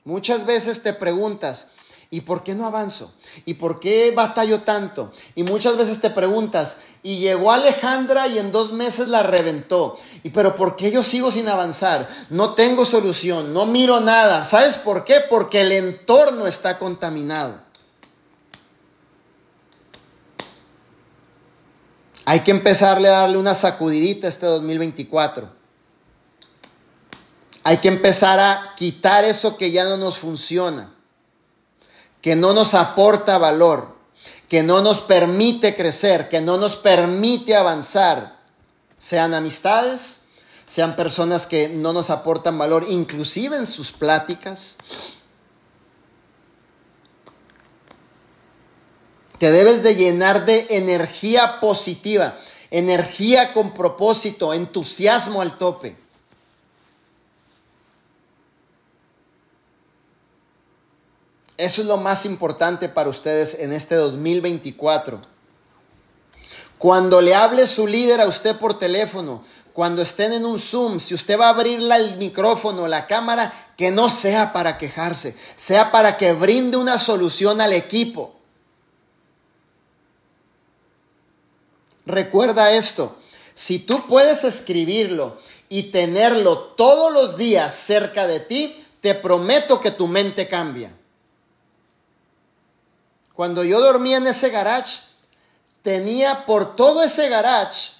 [0.04, 1.68] Muchas veces te preguntas,
[2.10, 3.14] ¿y por qué no avanzo?
[3.46, 5.10] ¿Y por qué batallo tanto?
[5.34, 9.98] Y muchas veces te preguntas, y llegó Alejandra y en dos meses la reventó.
[10.22, 12.08] ¿Y pero por qué yo sigo sin avanzar?
[12.30, 14.44] No tengo solución, no miro nada.
[14.44, 15.20] ¿Sabes por qué?
[15.28, 17.60] Porque el entorno está contaminado.
[22.24, 25.48] Hay que empezarle a darle una sacudidita este 2024.
[27.64, 30.90] Hay que empezar a quitar eso que ya no nos funciona,
[32.20, 33.97] que no nos aporta valor,
[34.48, 38.38] que no nos permite crecer, que no nos permite avanzar.
[38.98, 40.22] Sean amistades,
[40.66, 44.76] sean personas que no nos aportan valor, inclusive en sus pláticas,
[49.38, 52.36] Te debes de llenar de energía positiva,
[52.70, 55.96] energía con propósito, entusiasmo al tope.
[61.58, 65.20] Eso es lo más importante para ustedes en este 2024.
[66.78, 69.42] Cuando le hable su líder a usted por teléfono,
[69.72, 73.90] cuando estén en un Zoom, si usted va a abrir el micrófono, la cámara, que
[73.90, 78.36] no sea para quejarse, sea para que brinde una solución al equipo.
[82.06, 83.18] Recuerda esto,
[83.54, 85.36] si tú puedes escribirlo
[85.68, 90.92] y tenerlo todos los días cerca de ti, te prometo que tu mente cambia.
[93.38, 94.98] Cuando yo dormía en ese garage,
[95.82, 97.92] tenía por todo ese garage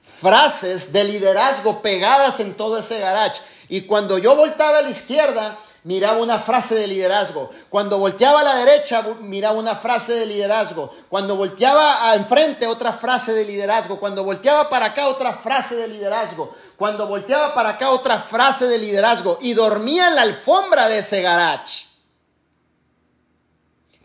[0.00, 3.42] frases de liderazgo pegadas en todo ese garage.
[3.68, 7.50] Y cuando yo voltaba a la izquierda, miraba una frase de liderazgo.
[7.68, 10.90] Cuando volteaba a la derecha, miraba una frase de liderazgo.
[11.10, 14.00] Cuando volteaba a enfrente, otra frase de liderazgo.
[14.00, 16.50] Cuando volteaba para acá, otra frase de liderazgo.
[16.78, 19.36] Cuando volteaba para acá, otra frase de liderazgo.
[19.42, 21.91] Y dormía en la alfombra de ese garage.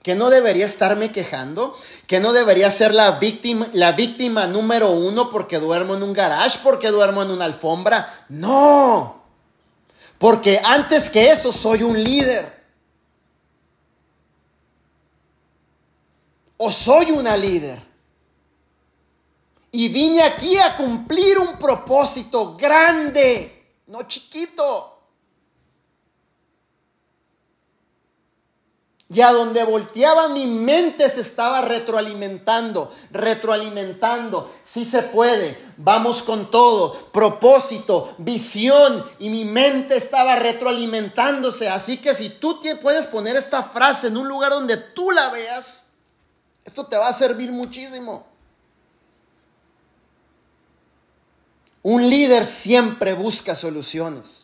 [0.07, 1.75] Que no debería estarme quejando,
[2.07, 6.59] que no debería ser la víctima, la víctima número uno porque duermo en un garage,
[6.63, 8.09] porque duermo en una alfombra.
[8.29, 9.21] No.
[10.17, 12.49] Porque antes que eso soy un líder.
[16.55, 17.77] O soy una líder.
[19.73, 24.96] Y vine aquí a cumplir un propósito grande, no chiquito.
[29.09, 34.53] Y a donde volteaba mi mente se estaba retroalimentando, retroalimentando.
[34.65, 39.05] Sí se puede, vamos con todo, propósito, visión.
[39.19, 41.69] Y mi mente estaba retroalimentándose.
[41.69, 45.85] Así que si tú puedes poner esta frase en un lugar donde tú la veas,
[46.65, 48.25] esto te va a servir muchísimo.
[51.81, 54.43] Un líder siempre busca soluciones.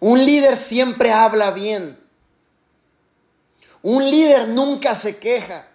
[0.00, 1.97] Un líder siempre habla bien.
[3.82, 5.68] Un líder nunca se queja.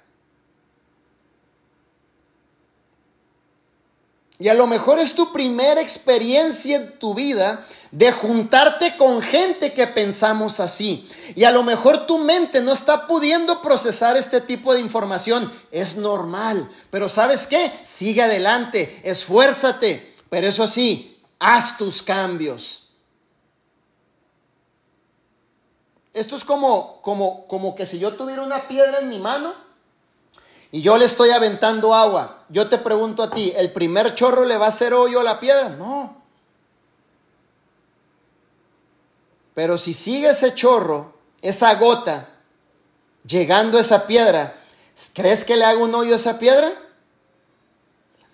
[4.40, 9.72] Y a lo mejor es tu primera experiencia en tu vida de juntarte con gente
[9.72, 11.08] que pensamos así.
[11.36, 15.50] Y a lo mejor tu mente no está pudiendo procesar este tipo de información.
[15.72, 16.70] Es normal.
[16.90, 17.72] Pero ¿sabes qué?
[17.84, 20.14] Sigue adelante, esfuérzate.
[20.30, 22.83] Pero eso sí, haz tus cambios.
[26.14, 29.54] Esto es como, como, como que si yo tuviera una piedra en mi mano
[30.72, 32.46] y yo le estoy aventando agua.
[32.50, 35.40] Yo te pregunto a ti, ¿el primer chorro le va a hacer hoyo a la
[35.40, 35.70] piedra?
[35.70, 36.22] No.
[39.54, 42.30] Pero si sigue ese chorro, esa gota,
[43.26, 44.56] llegando a esa piedra,
[45.14, 46.74] ¿crees que le haga un hoyo a esa piedra?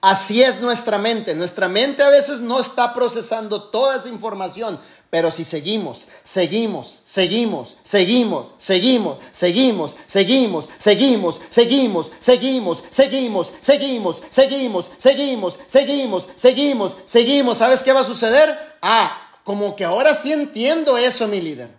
[0.02, 1.36] Así es nuestra mente.
[1.36, 7.78] Nuestra mente a veces no está procesando toda esa información, Pero si seguimos, seguimos, seguimos,
[7.84, 17.82] seguimos, seguimos, seguimos, seguimos, seguimos, seguimos, seguimos, seguimos, seguimos, seguimos, seguimos, seguimos, seguimos, seguimos, ¿sabes
[17.82, 18.56] qué va a suceder?
[18.84, 21.72] Ah, como que ahora sí entiendo eso, mi líder.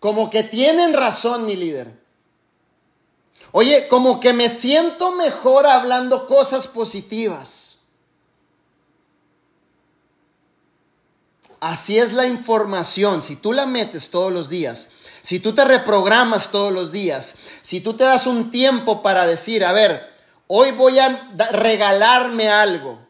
[0.00, 1.92] Como que tienen razón, mi líder.
[3.52, 7.65] Oye, como que me siento mejor hablando cosas positivas.
[11.66, 13.22] Así es la información.
[13.22, 14.88] Si tú la metes todos los días,
[15.20, 19.64] si tú te reprogramas todos los días, si tú te das un tiempo para decir,
[19.64, 20.14] a ver,
[20.46, 23.04] hoy voy a regalarme algo.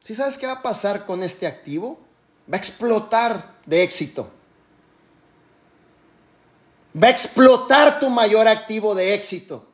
[0.00, 2.00] ¿Sí sabes qué va a pasar con este activo?
[2.52, 4.28] Va a explotar de éxito.
[7.00, 9.69] Va a explotar tu mayor activo de éxito.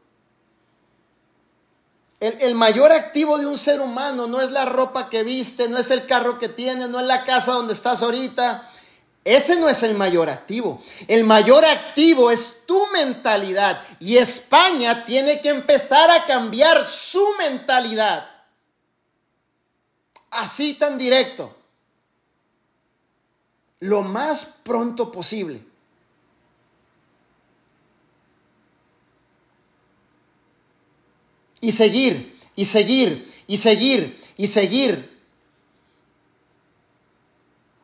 [2.18, 5.90] El, mayor activo de un ser humano no es la ropa que viste, no es
[5.90, 8.66] el carro que tiene, no es la casa donde estás ahorita.
[9.22, 10.80] Ese no es el mayor activo.
[11.08, 13.82] El mayor activo es tu mentalidad.
[14.00, 18.30] Y España tiene que empezar a cambiar su mentalidad.
[20.30, 21.54] Así tan directo.
[23.80, 25.65] Lo más pronto posible.
[31.66, 35.18] Y seguir, y seguir, y seguir, y seguir.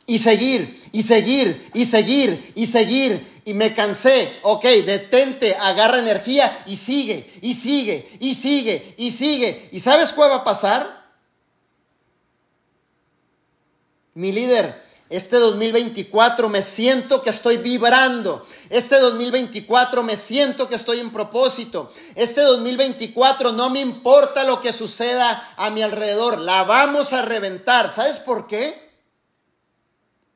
[0.07, 3.27] Y seguir, y seguir, y seguir, y seguir.
[3.45, 4.39] Y me cansé.
[4.43, 9.69] Ok, detente, agarra energía y sigue, y sigue, y sigue, y sigue.
[9.73, 11.05] ¿Y sabes cuál va a pasar?
[14.15, 14.81] Mi líder,
[15.13, 18.43] este 2024 me siento que estoy vibrando.
[18.71, 21.93] Este 2024 me siento que estoy en propósito.
[22.15, 26.39] Este 2024 no me importa lo que suceda a mi alrededor.
[26.39, 27.91] La vamos a reventar.
[27.91, 28.91] ¿Sabes por qué?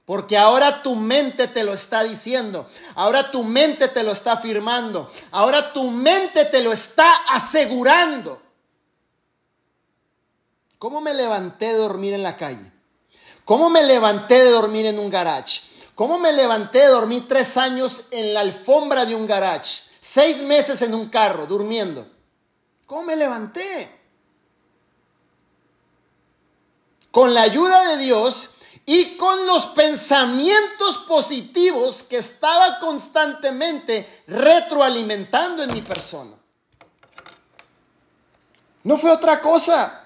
[0.05, 2.68] Porque ahora tu mente te lo está diciendo.
[2.97, 5.11] Ahora tu mente te lo está afirmando.
[5.31, 8.43] Ahora tu mente te lo está asegurando.
[10.79, 12.76] ¿Cómo me levanté de dormir en la calle?
[13.47, 15.62] ¿Cómo me levanté de dormir en un garage?
[15.94, 19.84] ¿Cómo me levanté de dormir tres años en la alfombra de un garage?
[20.01, 22.11] Seis meses en un carro, durmiendo.
[22.86, 23.88] ¿Cómo me levanté?
[27.12, 28.51] Con la ayuda de Dios
[28.84, 36.36] y con los pensamientos positivos que estaba constantemente retroalimentando en mi persona.
[38.82, 40.05] No fue otra cosa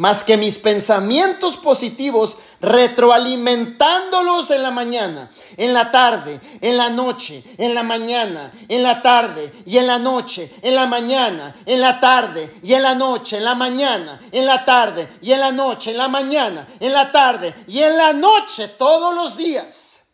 [0.00, 7.44] más que mis pensamientos positivos, retroalimentándolos en la mañana, en la tarde, en la noche,
[7.58, 12.00] en la mañana, en la tarde y en la noche, en la mañana, en la
[12.00, 15.90] tarde y en la noche, en la mañana, en la tarde y en la noche,
[15.90, 20.04] en la mañana, en la tarde y en la noche, todos los días.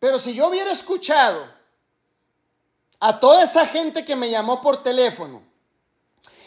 [0.00, 1.46] Pero si yo hubiera escuchado
[2.98, 5.48] a toda esa gente que me llamó por teléfono,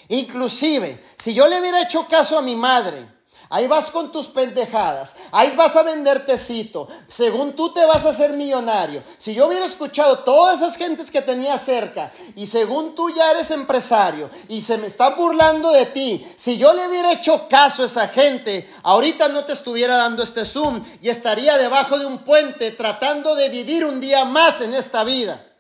[0.10, 3.14] Inclusive, si yo le hubiera hecho caso a mi madre,
[3.54, 8.10] ahí vas con tus pendejadas, ahí vas a vender tecito, según tú te vas a
[8.10, 9.04] hacer millonario.
[9.20, 13.52] Si yo hubiera escuchado todas esas gentes que tenía cerca y según tú ya eres
[13.52, 17.86] empresario y se me está burlando de ti, si yo le hubiera hecho caso a
[17.86, 22.72] esa gente, ahorita no te estuviera dando este Zoom y estaría debajo de un puente
[22.72, 25.53] tratando de vivir un día más en esta vida.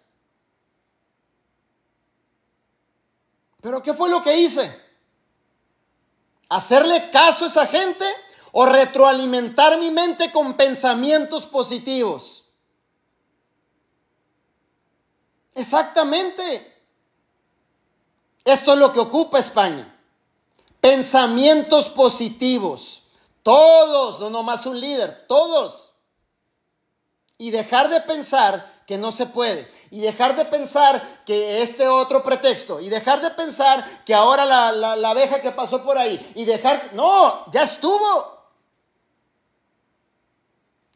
[3.63, 4.77] Pero ¿qué fue lo que hice?
[6.49, 8.05] ¿Hacerle caso a esa gente
[8.51, 12.43] o retroalimentar mi mente con pensamientos positivos?
[15.55, 16.83] Exactamente.
[18.43, 19.97] Esto es lo que ocupa España.
[20.81, 23.03] Pensamientos positivos.
[23.43, 25.93] Todos, no nomás un líder, todos.
[27.37, 29.67] Y dejar de pensar que no se puede.
[29.91, 32.79] Y dejar de pensar que este otro pretexto.
[32.81, 36.19] Y dejar de pensar que ahora la, la, abeja que pasó por ahí.
[36.35, 36.91] Y dejar...
[36.93, 38.33] No, ya estuvo.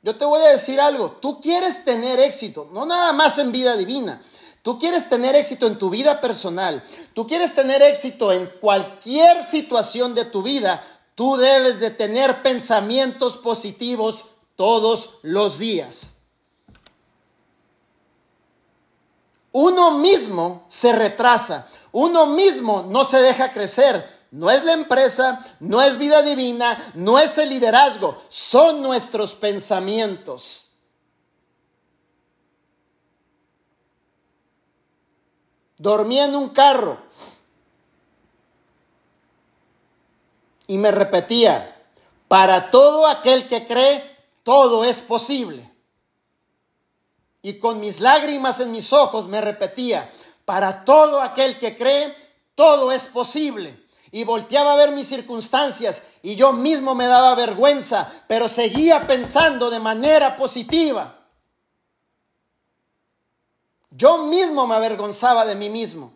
[0.01, 1.11] Yo te voy a decir algo.
[1.11, 2.69] Tú quieres tener éxito.
[2.71, 4.21] No nada más en vida divina.
[4.61, 6.83] Tú quieres tener éxito en tu vida personal.
[7.13, 10.83] Tú quieres tener éxito en cualquier situación de tu vida.
[11.15, 14.25] Tú debes de tener pensamientos positivos
[14.57, 16.16] todos los días.
[19.51, 24.17] Uno mismo se retrasa, uno mismo no se deja crecer.
[24.29, 30.65] No es la empresa, no es vida divina, no es el liderazgo, son nuestros pensamientos.
[35.77, 36.97] Dormí en un carro
[40.67, 41.73] y me repetía,
[42.27, 44.03] para todo aquel que cree,
[44.43, 45.76] todo es posible.
[47.47, 50.11] Y con mis lágrimas en mis ojos me repetía,
[50.43, 52.13] para todo aquel que cree,
[52.55, 53.87] todo es posible.
[54.11, 59.69] Y volteaba a ver mis circunstancias y yo mismo me daba vergüenza, pero seguía pensando
[59.69, 61.25] de manera positiva.
[63.91, 66.11] Yo mismo me avergonzaba de mí mismo.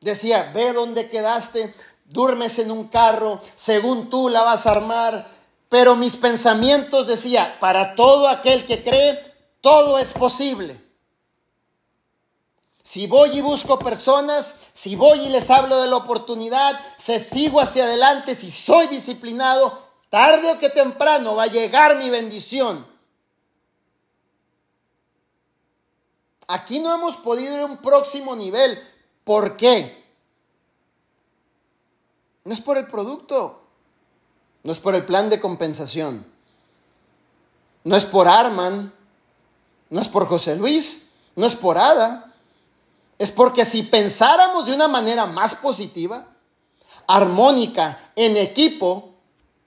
[0.00, 1.74] Decía, ve dónde quedaste,
[2.04, 5.28] duermes en un carro, según tú la vas a armar.
[5.68, 9.31] Pero mis pensamientos decía, para todo aquel que cree,
[9.62, 10.78] todo es posible.
[12.82, 17.60] Si voy y busco personas, si voy y les hablo de la oportunidad, si sigo
[17.60, 19.78] hacia adelante, si soy disciplinado,
[20.10, 22.84] tarde o que temprano va a llegar mi bendición.
[26.48, 28.78] Aquí no hemos podido ir a un próximo nivel.
[29.22, 30.04] ¿Por qué?
[32.44, 33.62] No es por el producto,
[34.64, 36.26] no es por el plan de compensación,
[37.84, 38.92] no es por Arman,
[39.92, 42.32] no es por José Luis, no es por Ada.
[43.18, 46.26] Es porque si pensáramos de una manera más positiva,
[47.06, 49.10] armónica, en equipo,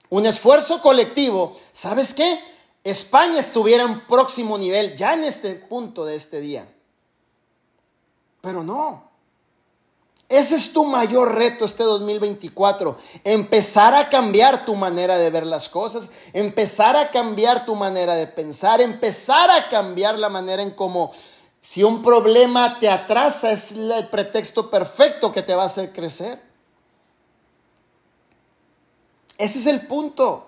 [0.08, 2.40] un esfuerzo colectivo, ¿sabes qué?
[2.82, 6.68] España estuviera en próximo nivel ya en este punto de este día.
[8.40, 9.08] Pero no.
[10.28, 12.98] Ese es tu mayor reto este 2024.
[13.22, 18.26] Empezar a cambiar tu manera de ver las cosas, empezar a cambiar tu manera de
[18.26, 21.12] pensar, empezar a cambiar la manera en cómo
[21.60, 26.40] si un problema te atrasa es el pretexto perfecto que te va a hacer crecer.
[29.36, 30.46] Ese es el punto.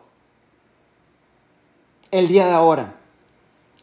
[2.10, 2.94] El día de ahora.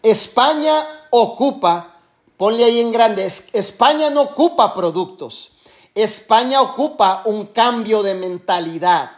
[0.02, 0.74] España
[1.10, 1.96] ocupa,
[2.38, 5.55] ponle ahí en grande, España no ocupa productos.
[5.96, 9.10] España ocupa un cambio de mentalidad.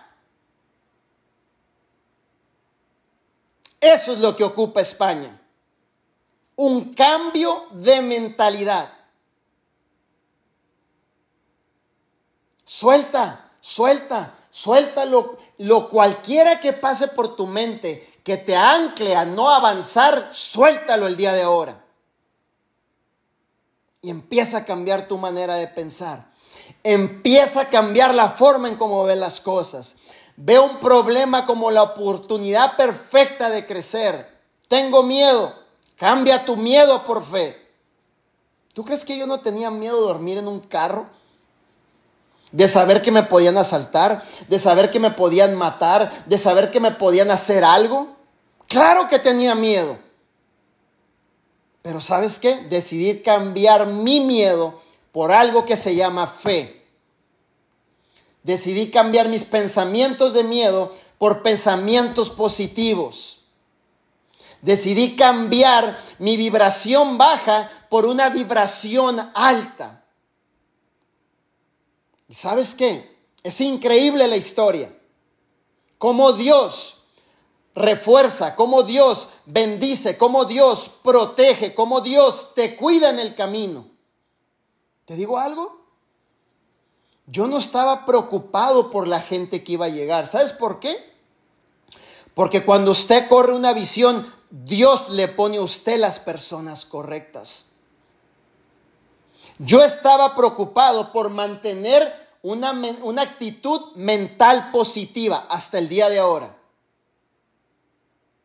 [3.81, 5.41] Eso es lo que ocupa España.
[6.55, 8.93] Un cambio de mentalidad.
[12.63, 19.25] Suelta, suelta, suelta lo, lo cualquiera que pase por tu mente que te ancle a
[19.25, 21.83] no avanzar, suéltalo el día de ahora.
[24.01, 26.36] Y empieza a cambiar tu manera de pensar
[26.83, 29.95] empieza a cambiar la forma en cómo ve las cosas.
[30.35, 34.37] Ve un problema como la oportunidad perfecta de crecer.
[34.67, 35.53] Tengo miedo.
[35.95, 37.57] Cambia tu miedo por fe.
[38.73, 41.07] ¿Tú crees que yo no tenía miedo de dormir en un carro?
[42.51, 46.79] De saber que me podían asaltar, de saber que me podían matar, de saber que
[46.79, 48.15] me podían hacer algo.
[48.67, 49.97] Claro que tenía miedo.
[51.81, 52.67] Pero ¿sabes qué?
[52.69, 54.79] Decidí cambiar mi miedo
[55.17, 56.85] por algo que se llama fe.
[58.43, 63.39] Decidí cambiar mis pensamientos de miedo por pensamientos positivos.
[64.61, 70.05] Decidí cambiar mi vibración baja por una vibración alta.
[72.29, 73.17] ¿Y sabes qué?
[73.41, 74.95] Es increíble la historia.
[75.97, 76.97] Cómo Dios
[77.73, 83.96] refuerza, cómo Dios bendice, cómo Dios protege, cómo Dios te cuida en el camino.
[85.07, 85.85] ¿Te digo algo?
[87.27, 90.27] Yo no estaba preocupado por la gente que iba a llegar.
[90.27, 90.97] ¿Sabes por qué?
[92.33, 97.67] Porque cuando usted corre una visión, Dios le pone a usted las personas correctas.
[99.59, 106.53] Yo estaba preocupado por mantener una, una, actitud mental positiva hasta el día de ahora.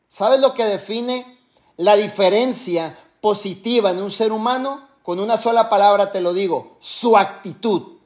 [0.07, 1.41] ¿Sabes lo que define
[1.77, 4.92] la diferencia positiva en un ser humano?
[5.03, 7.99] Con una sola palabra te lo digo, su actitud.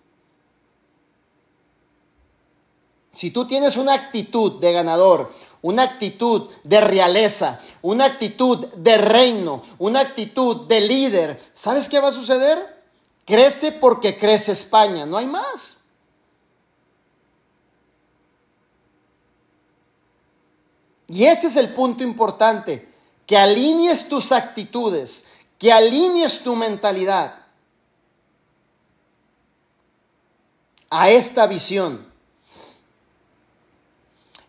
[3.12, 5.32] Si tú tienes una actitud de ganador,
[5.62, 12.08] una actitud de realeza, una actitud de reino, una actitud de líder, ¿sabes qué va
[12.08, 12.84] a suceder?
[13.24, 15.78] Crece porque crece España, no hay más.
[21.08, 22.92] Y ese es el punto importante,
[23.26, 25.24] que alinees tus actitudes,
[25.58, 27.46] que alinees tu mentalidad
[30.90, 32.06] a esta visión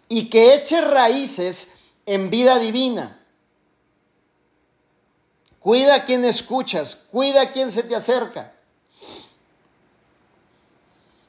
[0.09, 1.69] y que eches raíces
[2.05, 3.13] en vida divina.
[5.59, 8.56] Cuida a quien escuchas, cuida a quien se te acerca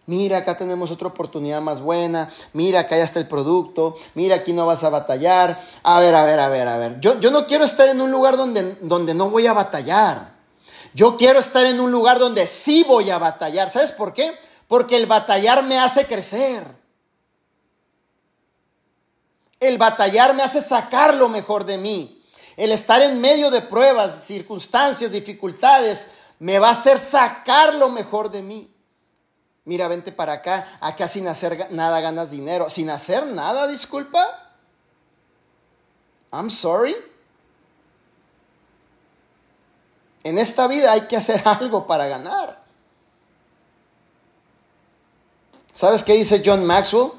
[0.09, 4.55] mira, acá tenemos otra oportunidad más buena, mira, acá ya está el producto, mira, aquí
[4.55, 5.61] no vas a batallar.
[5.83, 6.99] A ver, a ver, a ver, a ver.
[6.99, 10.35] Yo, yo no quiero estar en un lugar donde, donde no voy a batallar.
[10.95, 13.71] Yo quiero estar en un lugar donde sí voy a batallar.
[13.71, 14.35] ¿Sabes por qué?
[14.67, 16.65] Porque el batallar me hace crecer.
[19.61, 22.23] El batallar me hace sacar lo mejor de mí.
[22.57, 28.31] El estar en medio de pruebas, circunstancias, dificultades, me va a hacer sacar lo mejor
[28.31, 28.75] de mí.
[29.69, 32.71] Mira, vente para acá, acá sin hacer nada ganas dinero.
[32.71, 34.19] Sin hacer nada, disculpa.
[36.33, 36.97] I'm sorry.
[40.25, 42.65] En esta vida hay que hacer algo para ganar.
[45.71, 47.13] ¿Sabes qué dice John Maxwell?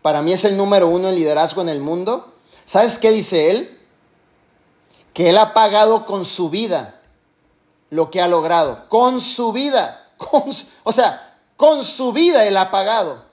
[0.00, 2.32] Para mí es el número uno en liderazgo en el mundo.
[2.64, 3.78] ¿Sabes qué dice él?
[5.12, 6.98] Que él ha pagado con su vida
[7.90, 8.88] lo que ha logrado.
[8.88, 10.08] Con su vida.
[10.84, 13.24] o sea, con su vida él ha pagado.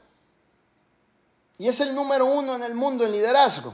[1.57, 3.73] Y es el número uno en el mundo en liderazgo.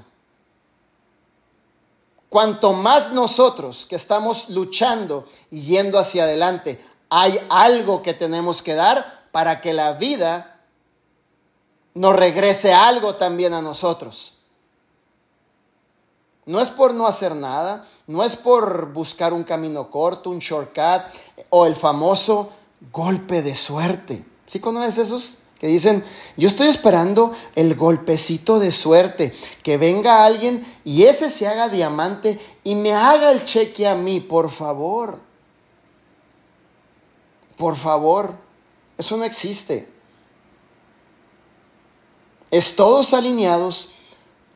[2.29, 8.73] Cuanto más nosotros que estamos luchando y yendo hacia adelante, hay algo que tenemos que
[8.73, 10.59] dar para que la vida
[11.93, 14.35] nos regrese algo también a nosotros.
[16.45, 21.03] No es por no hacer nada, no es por buscar un camino corto, un shortcut
[21.49, 22.49] o el famoso
[22.91, 24.25] golpe de suerte.
[24.45, 25.35] ¿Sí conoces esos?
[25.59, 26.03] Que dicen,
[26.35, 29.33] yo estoy esperando el golpecito de suerte,
[29.63, 34.19] que venga alguien y ese se haga diamante y me haga el cheque a mí,
[34.19, 35.21] por favor.
[37.57, 38.35] Por favor,
[38.97, 39.89] eso no existe.
[42.51, 43.91] Es todos alineados,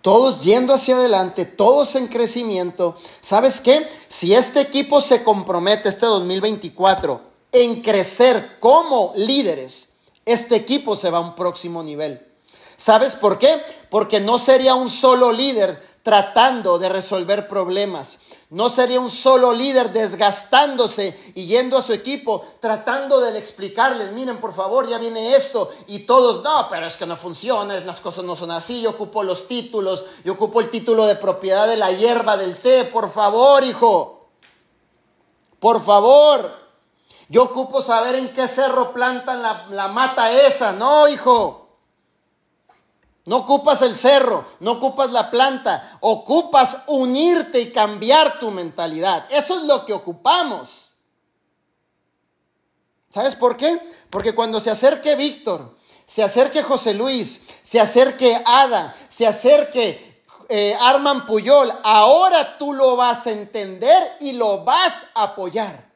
[0.02, 2.98] todos yendo hacia adelante, todos en crecimiento.
[3.22, 3.88] ¿Sabes qué?
[4.10, 9.94] Si este equipo se compromete este 2024 en crecer como líderes,
[10.26, 12.26] este equipo se va a un próximo nivel.
[12.78, 13.62] ¿Sabes por qué?
[13.90, 18.20] Porque no sería un solo líder tratando de resolver problemas.
[18.52, 24.38] No sería un solo líder desgastándose y yendo a su equipo tratando de explicarles, miren
[24.40, 28.24] por favor, ya viene esto y todos, no, pero es que no funciona, las cosas
[28.24, 31.92] no son así, yo ocupo los títulos, yo ocupo el título de propiedad de la
[31.92, 34.30] hierba del té, por favor, hijo,
[35.60, 36.69] por favor.
[37.30, 40.72] Yo ocupo saber en qué cerro plantan la, mata esa.
[40.72, 41.68] No, hijo.
[43.26, 49.24] No ocupas el cerro, no ocupas la planta, ocupas unirte y cambiar tu mentalidad.
[49.30, 50.94] Eso es lo que ocupamos.
[53.10, 53.80] ¿Sabes por qué?
[54.10, 55.78] Porque cuando se acerque Víctor,
[56.08, 62.96] se acerque José Luis, se acerque Ada, se acerque eh, Arman Puyol, ahora tú lo
[62.96, 65.89] vas a entender y lo vas a apoyar.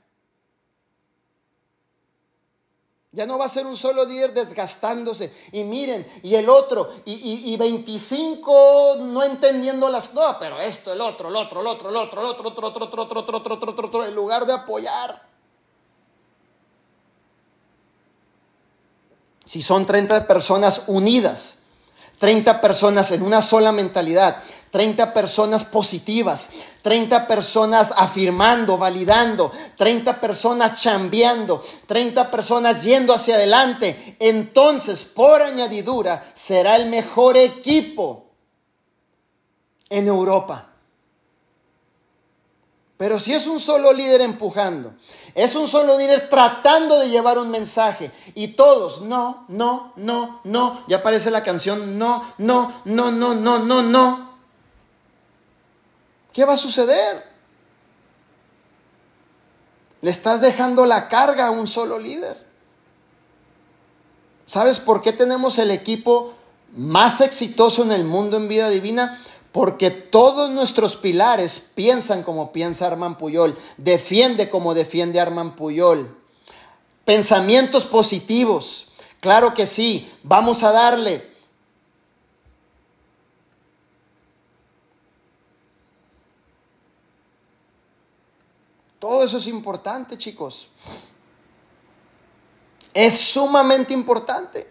[3.14, 5.32] Ya no va a ser un solo líder desgastándose.
[5.52, 10.16] Y miren, y el otro, y, 25 no entendiendo las...
[10.16, 12.82] No, pero esto, el otro, el otro, el otro, el otro, el otro, otro, otro,
[12.84, 15.22] otro, otro, otro, otro, otro, otro, en lugar de apoyar.
[19.46, 21.60] Si son 30 personas unidas,
[22.18, 24.42] 30 personas en una sola mentalidad,
[24.74, 26.50] 30 personas positivas,
[26.82, 34.18] 30 personas afirmando, validando, 30 personas chambeando, 30 personas yendo hacia adelante.
[34.20, 38.32] Entonces, por añadidura, será el mejor equipo
[39.90, 40.70] en Europa.
[42.98, 44.96] Pero si es un solo líder empujando,
[45.36, 50.84] es un solo líder tratando de llevar un mensaje y todos, no, no, no, no,
[50.88, 54.33] ya aparece la canción, no, no, no, no, no, no, no.
[56.34, 57.32] ¿Qué va a suceder?
[60.02, 62.46] Le estás dejando la carga a un solo líder.
[64.46, 66.34] ¿Sabes por qué tenemos el equipo
[66.76, 69.18] más exitoso en el mundo en vida divina?
[69.52, 76.18] Porque todos nuestros pilares piensan como piensa Arman Puyol, defiende como defiende Arman Puyol.
[77.06, 78.88] Pensamientos positivos,
[79.22, 81.33] claro que sí, vamos a darle
[89.04, 90.70] Todo eso es importante, chicos.
[92.94, 94.66] Es sumamente importante.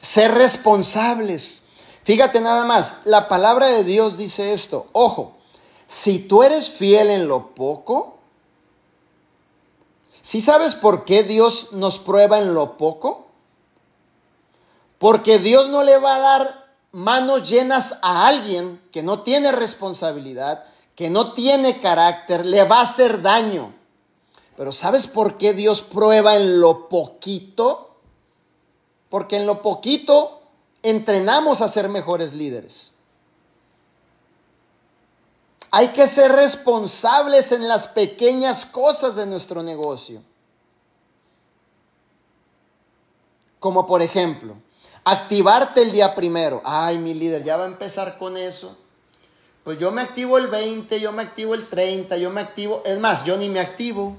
[0.00, 1.64] Ser responsables.
[2.02, 4.88] Fíjate nada más, la palabra de Dios dice esto.
[4.92, 5.36] Ojo,
[5.86, 8.16] si tú eres fiel en lo poco,
[10.22, 13.26] si sabes por qué Dios nos prueba en lo poco?
[14.96, 20.64] Porque Dios no le va a dar manos llenas a alguien que no tiene responsabilidad,
[21.00, 23.72] que no tiene carácter, le va a hacer daño.
[24.54, 27.96] Pero ¿sabes por qué Dios prueba en lo poquito?
[29.08, 30.42] Porque en lo poquito
[30.82, 32.92] entrenamos a ser mejores líderes.
[35.70, 40.22] Hay que ser responsables en las pequeñas cosas de nuestro negocio.
[43.58, 44.54] Como por ejemplo,
[45.04, 46.60] Activarte el día primero.
[46.64, 48.76] Ay, mi líder, ya va a empezar con eso.
[49.64, 52.82] Pues yo me activo el 20, yo me activo el 30, yo me activo.
[52.86, 54.16] Es más, yo ni me activo.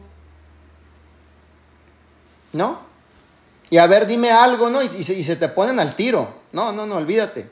[2.53, 2.79] ¿No?
[3.69, 4.81] Y a ver, dime algo, ¿no?
[4.81, 6.41] Y, se, te ponen al tiro.
[6.51, 7.49] No, no, no, olvídate.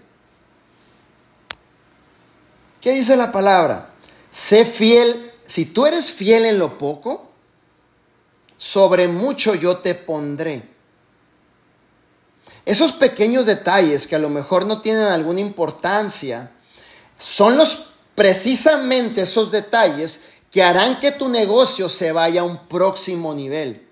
[2.82, 3.90] ¿Qué dice la palabra?
[4.30, 5.34] Sé fiel.
[5.46, 7.30] Si tú eres fiel en lo poco,
[8.58, 10.70] sobre mucho yo te pondré.
[12.66, 16.52] Esos pequeños detalles que a lo mejor no tienen alguna importancia,
[17.20, 23.36] son los precisamente esos detalles que harán que tu negocio se vaya a un próximo
[23.36, 23.88] nivel.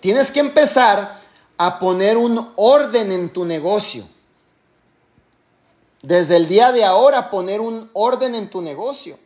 [0.00, 1.18] Tienes que empezar
[1.56, 4.04] a poner un orden en tu negocio.
[6.02, 9.18] Desde el día de ahora poner un orden en tu negocio.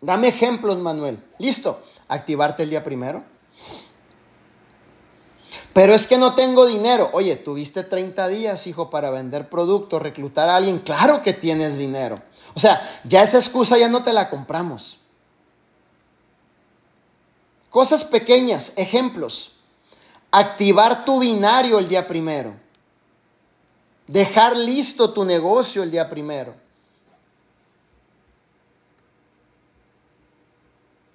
[0.00, 1.22] Dame ejemplos, Manuel.
[1.38, 1.82] Listo.
[2.08, 3.22] Activarte el día primero.
[5.72, 7.10] Pero es que no tengo dinero.
[7.12, 10.80] Oye, tuviste 30 días, hijo, para vender productos, reclutar a alguien.
[10.80, 12.22] Claro que tienes dinero.
[12.54, 14.98] O sea, ya esa excusa ya no te la compramos.
[17.70, 19.52] Cosas pequeñas, ejemplos.
[20.30, 22.54] Activar tu binario el día primero.
[24.06, 26.54] Dejar listo tu negocio el día primero.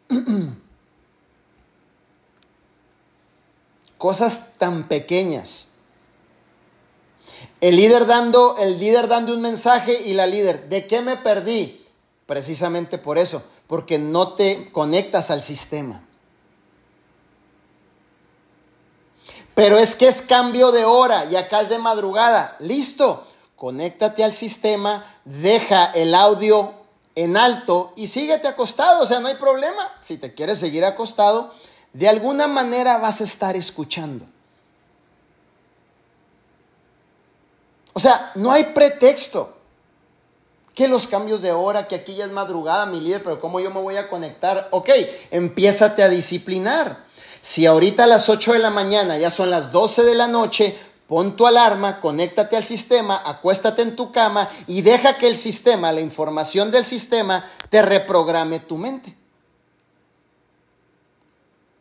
[3.97, 5.67] Cosas tan pequeñas.
[7.59, 11.83] El líder dando, el líder dando un mensaje y la líder, ¿de qué me perdí?
[12.27, 16.03] Precisamente por eso, porque no te conectas al sistema.
[19.55, 22.55] Pero es que es cambio de hora y acá es de madrugada.
[22.59, 23.25] Listo,
[23.55, 26.73] conéctate al sistema, deja el audio
[27.15, 29.91] en alto y síguete acostado, o sea, no hay problema.
[30.03, 31.51] Si te quieres seguir acostado,
[31.93, 34.25] de alguna manera vas a estar escuchando.
[37.97, 39.55] O sea, no hay pretexto.
[40.75, 43.71] Que los cambios de hora, que aquí ya es madrugada, mi líder, pero ¿cómo yo
[43.71, 44.67] me voy a conectar?
[44.69, 44.89] Ok,
[45.31, 47.03] empiézate a disciplinar.
[47.41, 50.77] Si ahorita a las 8 de la mañana ya son las 12 de la noche,
[51.07, 55.91] pon tu alarma, conéctate al sistema, acuéstate en tu cama y deja que el sistema,
[55.91, 59.16] la información del sistema, te reprograme tu mente.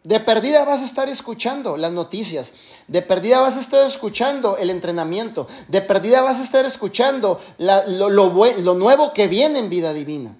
[0.07, 2.53] De perdida vas a estar escuchando las noticias.
[2.87, 5.49] De perdida vas a estar escuchando el entrenamiento.
[5.67, 10.37] De perdida vas a estar escuchando lo, lo nuevo que viene en vida divina.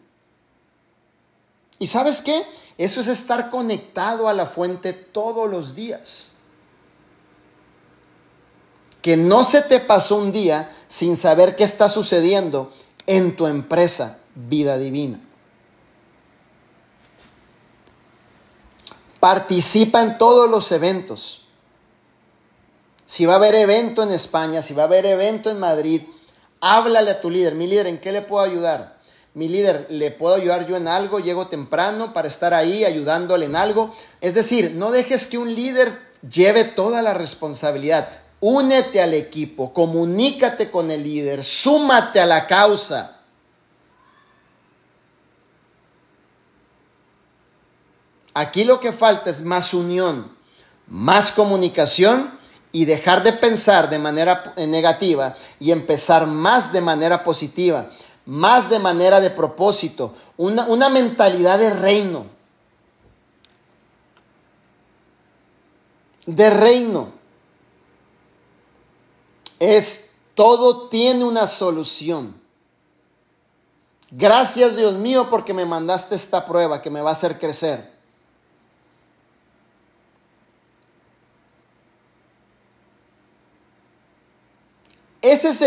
[1.81, 2.47] ¿Y sabes qué?
[2.79, 6.35] Eso es estar conectado a la fuente todos los días.
[9.03, 12.73] Que no se te pasó un día sin saber qué está sucediendo
[13.09, 15.26] en tu empresa, vida divina.
[19.27, 21.41] Participa en todos los eventos.
[23.07, 26.03] Si va a haber evento en España, si va a haber evento en Madrid,
[26.61, 27.57] háblale a tu líder.
[27.57, 29.01] Mi líder, ¿en qué le puedo ayudar?
[29.35, 31.19] Mi líder, ¿le puedo ayudar yo en algo?
[31.19, 33.93] Llego temprano para estar ahí ayudándole en algo.
[34.21, 35.93] Es decir, no dejes que un líder
[36.31, 38.09] lleve toda la responsabilidad.
[38.39, 43.16] Únete al equipo, comunícate con el líder, súmate a la causa.
[48.39, 50.31] Aquí lo que falta es más unión,
[50.89, 52.39] más comunicación
[52.71, 57.89] y dejar de pensar de manera negativa y empezar más de manera positiva,
[58.27, 62.27] más de manera de propósito, una, una mentalidad de reino.
[66.27, 67.13] De reino.
[69.59, 72.39] Es todo tiene una solución.
[74.11, 77.96] Gracias Dios mío porque me mandaste esta prueba que me va a hacer crecer.
[85.27, 85.61] Ese es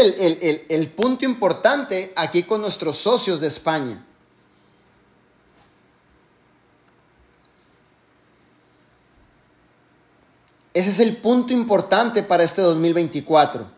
[0.69, 4.01] el, punto importante aquí con nuestros socios de España.
[10.73, 13.69] Ese es el punto importante para este 2024.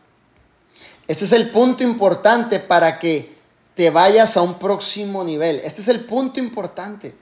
[1.07, 3.35] Este es el punto importante para que
[3.73, 5.61] te vayas a un próximo nivel.
[5.63, 7.15] Este es el punto importante.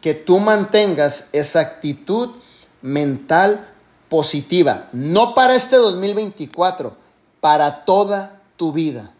[0.00, 2.40] Que tú mantengas esa actitud
[2.86, 3.68] mental
[4.08, 6.96] positiva, no para este 2024,
[7.40, 9.12] para toda tu vida.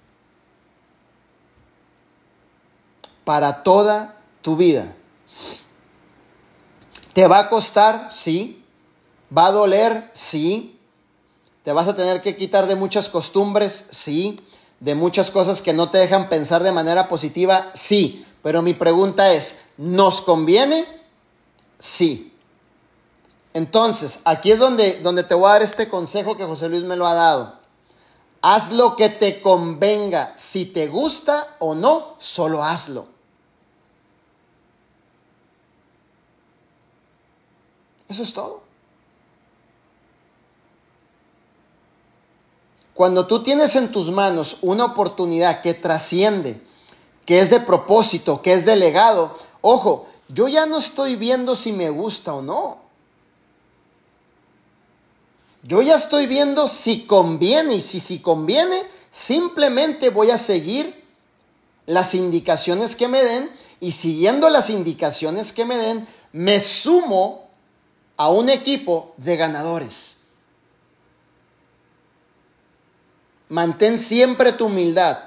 [3.24, 4.94] Para toda tu vida.
[7.12, 8.08] ¿Te va a costar?
[8.12, 8.64] Sí.
[9.36, 10.10] ¿Va a doler?
[10.12, 10.78] Sí.
[11.64, 13.88] ¿Te vas a tener que quitar de muchas costumbres?
[13.90, 14.40] Sí.
[14.78, 17.70] ¿De muchas cosas que no te dejan pensar de manera positiva?
[17.74, 20.86] Sí Pero mi pregunta es, ¿nos conviene?
[21.80, 22.32] Sí.
[23.56, 26.94] Entonces, aquí es donde, donde te voy a dar este consejo que José Luis me
[26.94, 27.58] lo ha dado.
[28.42, 30.34] Haz lo que te convenga.
[30.36, 33.06] Si te gusta o no, solo hazlo.
[38.10, 38.60] Eso es todo.
[42.92, 46.62] Cuando tú tienes en tus manos una oportunidad que trasciende,
[47.24, 51.72] que es de propósito, que es de legado, ojo, yo ya no estoy viendo si
[51.72, 52.85] me gusta o no.
[55.66, 61.04] Yo ya estoy viendo si conviene y si si conviene, simplemente voy a seguir
[61.86, 63.50] las indicaciones que me den
[63.80, 67.50] y siguiendo las indicaciones que me den, me sumo
[68.16, 70.18] a un equipo de ganadores.
[73.48, 75.18] Mantén siempre tu humildad.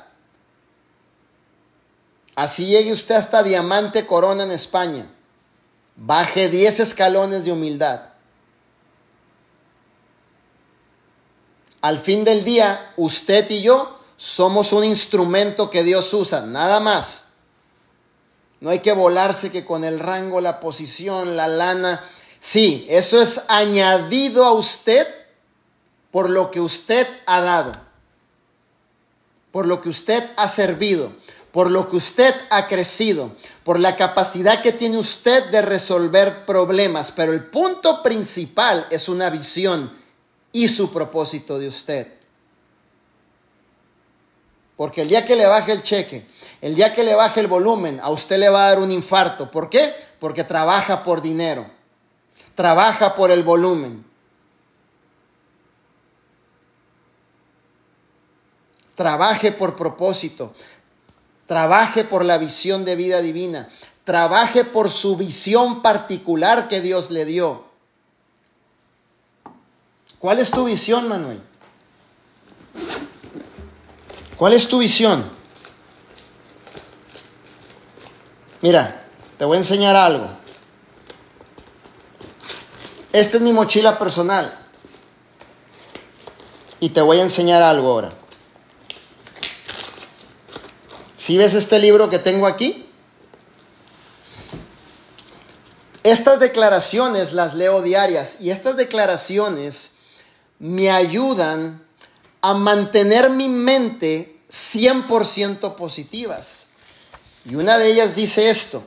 [2.36, 5.06] Así llegue usted hasta diamante corona en España.
[5.98, 8.09] Baje 10 escalones de humildad.
[11.82, 17.28] Al fin del día, usted y yo somos un instrumento que Dios usa, nada más.
[18.60, 22.04] No hay que volarse que con el rango, la posición, la lana.
[22.40, 25.08] Sí, eso es añadido a usted
[26.12, 27.74] por lo que usted ha dado,
[29.52, 31.14] por lo que usted ha servido
[31.52, 33.32] por lo que usted ha crecido,
[33.64, 37.12] por la capacidad que tiene usted de resolver problemas.
[37.12, 39.92] Pero el punto principal es una visión
[40.52, 42.08] y su propósito de usted.
[44.76, 46.26] Porque el día que le baje el cheque,
[46.62, 49.52] el día que le baje el volumen, a usted le va a dar un infarto.
[49.52, 49.94] ¿Por qué?
[50.20, 51.70] Porque trabaja por dinero,
[52.56, 54.06] trabaja por el volumen.
[58.96, 60.54] Trabaje por propósito,
[61.50, 63.68] Trabaje por la visión de vida divina.
[64.04, 67.69] Trabaje por su visión particular que Dios le dio.
[70.20, 71.42] ¿Cuál es tu visión, Manuel?
[74.36, 75.30] ¿Cuál es tu visión?
[78.62, 79.06] Mira,
[79.38, 80.30] te voy a enseñar algo.
[83.14, 84.58] Esta es mi mochila personal.
[86.82, 88.10] Y te voy a enseñar algo ahora.
[91.18, 92.86] Si ves este libro que tengo aquí?
[96.04, 99.99] Estas declaraciones las leo diarias y estas declaraciones
[100.60, 101.82] me ayudan
[102.42, 106.68] a mantener mi mente 100% positivas.
[107.46, 108.84] Y una de ellas dice esto.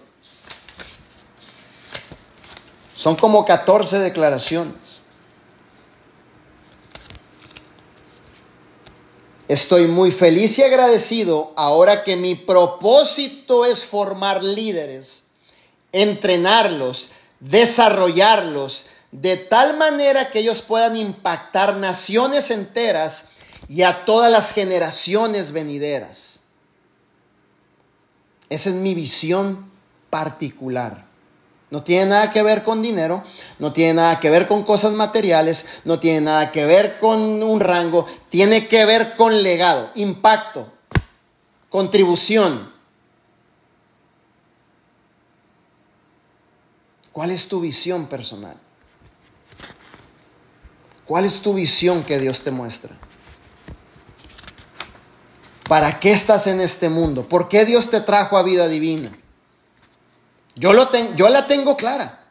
[2.95, 4.75] Son como 14 declaraciones.
[9.49, 15.25] Estoy muy feliz y agradecido ahora que mi propósito es formar líderes,
[15.93, 17.11] entrenarlos,
[17.41, 23.27] desarrollarlos de tal manera que ellos puedan impactar naciones enteras
[23.69, 26.41] y a todas las generaciones venideras.
[28.49, 29.71] Esa es mi visión
[30.11, 31.07] particular.
[31.71, 33.23] No tiene nada que ver con dinero,
[33.59, 37.61] no tiene nada que ver con cosas materiales, no tiene nada que ver con un
[37.61, 40.71] rango, tiene que ver con legado, impacto,
[41.71, 42.71] contribución.
[47.11, 48.57] ¿Cuál es tu visión personal?
[51.13, 52.97] ¿Cuál es tu visión que Dios te muestra?
[55.69, 57.29] ¿Para qué estás en este mundo?
[57.29, 59.15] ¿Por qué Dios te trajo a vida divina?
[60.55, 62.25] Yo, lo yo la tengo clara.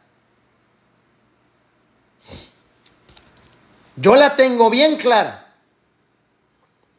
[3.94, 5.54] Yo la tengo bien clara.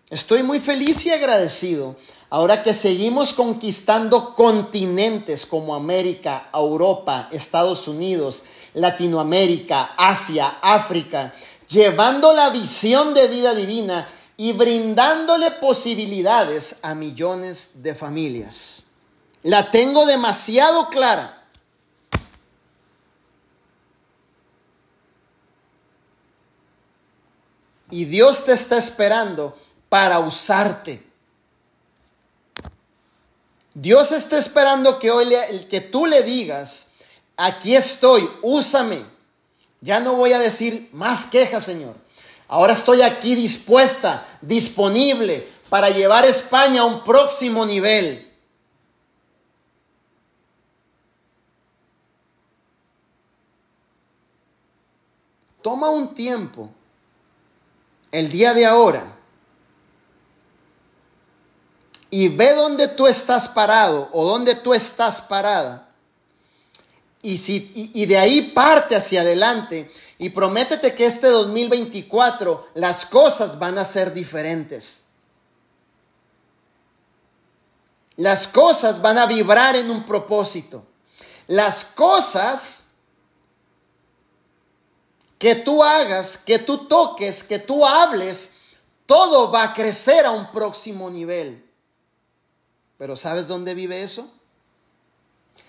[0.09, 1.97] Estoy muy feliz y agradecido
[2.29, 8.43] ahora que seguimos conquistando continentes como América, Europa, Estados Unidos,
[8.73, 11.33] Latinoamérica, Asia, África,
[11.67, 14.07] llevando la visión de vida divina
[14.37, 18.83] y brindándole posibilidades a millones de familias.
[19.43, 21.43] La tengo demasiado clara.
[27.89, 29.55] Y Dios te está esperando
[29.87, 31.05] para usarte.
[33.75, 36.87] Dios está esperando que hoy le, que tú le digas,
[37.37, 39.12] aquí estoy, úsame.
[39.83, 41.93] Ya no voy a decir más quejas, Señor.
[42.47, 48.31] Ahora estoy aquí dispuesta, disponible para llevar a España a un próximo nivel.
[55.61, 56.69] Toma un tiempo,
[58.09, 59.03] el día de ahora,
[62.09, 65.82] y ve dónde tú estás parado o dónde tú estás parada.
[67.25, 73.57] Y, si, y, de ahí parte hacia adelante y prométete que este 2024 las cosas
[73.57, 75.05] van a ser diferentes.
[78.17, 80.85] Las cosas van a vibrar en un propósito.
[81.47, 82.87] Las cosas
[85.39, 88.51] que tú hagas, que tú toques, que tú hables,
[89.05, 91.65] todo va a crecer a un próximo nivel.
[92.97, 94.29] Pero ¿sabes dónde vive eso?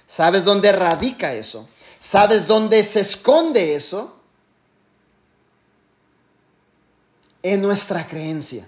[0.06, 1.68] ¿Sabes dónde radica eso?
[1.98, 4.20] ¿Sabes dónde se esconde eso?
[7.43, 8.66] En nuestra creencia.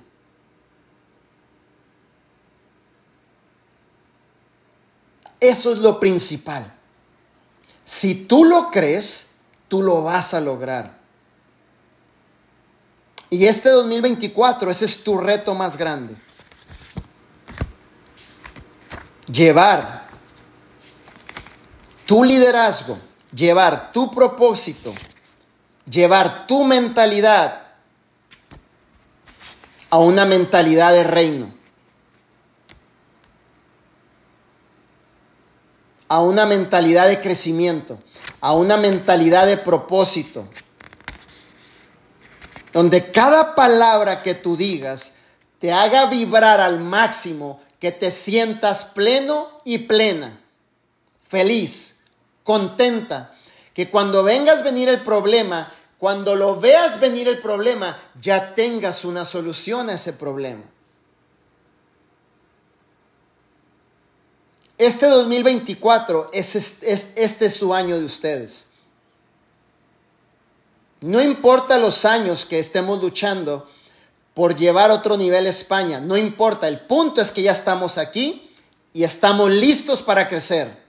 [5.38, 6.72] Eso es lo principal.
[7.84, 9.36] Si tú lo crees,
[9.68, 10.98] tú lo vas a lograr.
[13.30, 16.16] Y este 2024, ese es tu reto más grande.
[19.30, 19.95] Llevar
[22.06, 22.98] tu liderazgo,
[23.34, 24.94] llevar tu propósito,
[25.84, 27.66] llevar tu mentalidad
[29.90, 31.54] a una mentalidad de reino.
[36.08, 37.98] A una mentalidad de crecimiento,
[38.40, 40.48] a una mentalidad de propósito
[42.76, 45.14] donde cada palabra que tú digas
[45.58, 50.38] te haga vibrar al máximo, que te sientas pleno y plena,
[51.26, 51.95] feliz,
[52.46, 53.34] contenta,
[53.74, 59.24] que cuando vengas venir el problema, cuando lo veas venir el problema, ya tengas una
[59.24, 60.62] solución a ese problema.
[64.78, 68.68] Este 2024 es, es, este es su año de ustedes.
[71.00, 73.68] No importa los años que estemos luchando
[74.34, 78.50] por llevar otro nivel España, no importa, el punto es que ya estamos aquí
[78.92, 80.85] y estamos listos para crecer.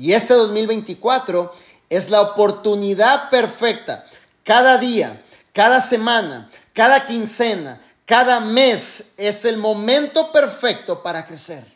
[0.00, 1.52] Y este 2024
[1.90, 4.06] es la oportunidad perfecta.
[4.42, 5.22] Cada día,
[5.52, 11.66] cada semana, cada quincena, cada mes es el momento perfecto para crecer.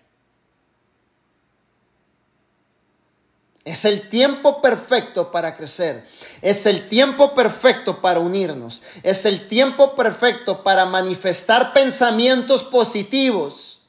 [3.62, 6.02] Es el tiempo perfecto para crecer.
[6.40, 8.82] Es el tiempo perfecto para unirnos.
[9.02, 13.83] Es el tiempo perfecto para manifestar pensamientos positivos.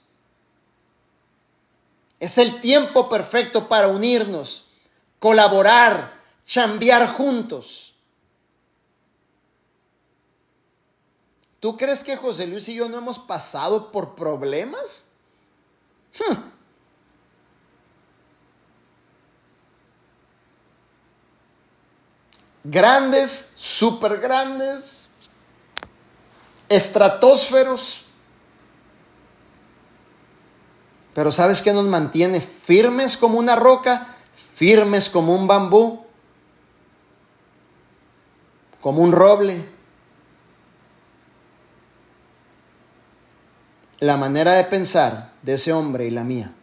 [2.20, 4.72] Es el tiempo perfecto para unirnos,
[5.20, 7.96] colaborar, chambear juntos.
[11.60, 15.08] ¿Tú crees que José Luis y yo no hemos pasado por problemas?
[16.20, 16.56] Hmm.
[22.66, 25.08] grandes, súper grandes,
[26.68, 28.05] estratosferos.
[31.16, 34.06] Pero ¿sabes qué nos mantiene firmes como una roca?
[34.36, 36.06] Firmes como un bambú,
[38.82, 39.66] como un roble.
[44.00, 46.54] La manera de pensar de ese hombre y la mía.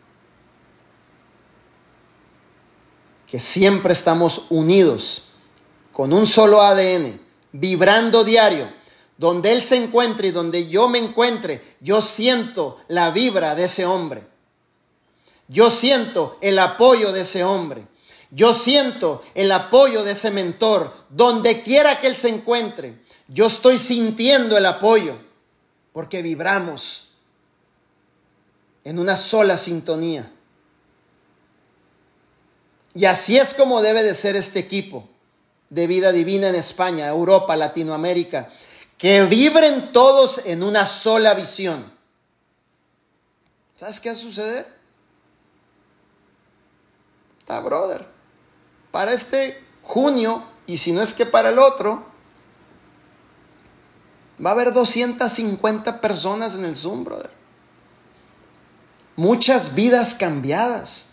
[3.27, 5.29] Que siempre estamos unidos
[5.93, 7.19] con un solo ADN,
[7.53, 8.71] vibrando diario,
[9.17, 13.87] donde Él se encuentre y donde yo me encuentre, yo siento la vibra de ese
[13.87, 14.32] hombre.
[15.53, 17.87] Yo siento el apoyo de ese hombre.
[18.31, 22.99] Yo siento el apoyo de ese mentor, donde quiera que Él se encuentre.
[23.29, 25.19] Yo estoy sintiendo el apoyo,
[25.93, 27.11] porque vibramos
[28.85, 30.33] en una sola sintonía.
[32.95, 35.07] Y así es como debe de ser este equipo
[35.69, 38.49] de vida divina en España, Europa, Latinoamérica,
[38.97, 41.93] que vibren todos en una sola visión.
[43.77, 44.72] ¿Sabes qué va a suceder?
[47.43, 48.07] Está, brother.
[48.93, 52.07] Para este junio, y si no es que para el otro,
[54.45, 57.31] va a haber 250 personas en el Zoom, brother.
[59.17, 61.09] Muchas vidas cambiadas.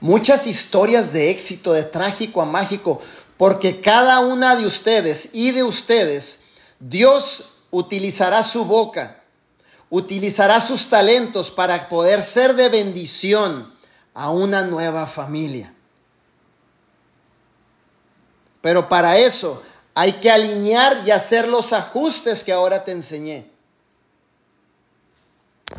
[0.00, 3.00] Muchas historias de éxito, de trágico a mágico.
[3.36, 6.40] Porque cada una de ustedes y de ustedes,
[6.78, 9.20] Dios utilizará su boca,
[9.90, 13.73] utilizará sus talentos para poder ser de bendición
[14.14, 15.74] a una nueva familia.
[18.62, 19.62] Pero para eso
[19.94, 23.50] hay que alinear y hacer los ajustes que ahora te enseñé.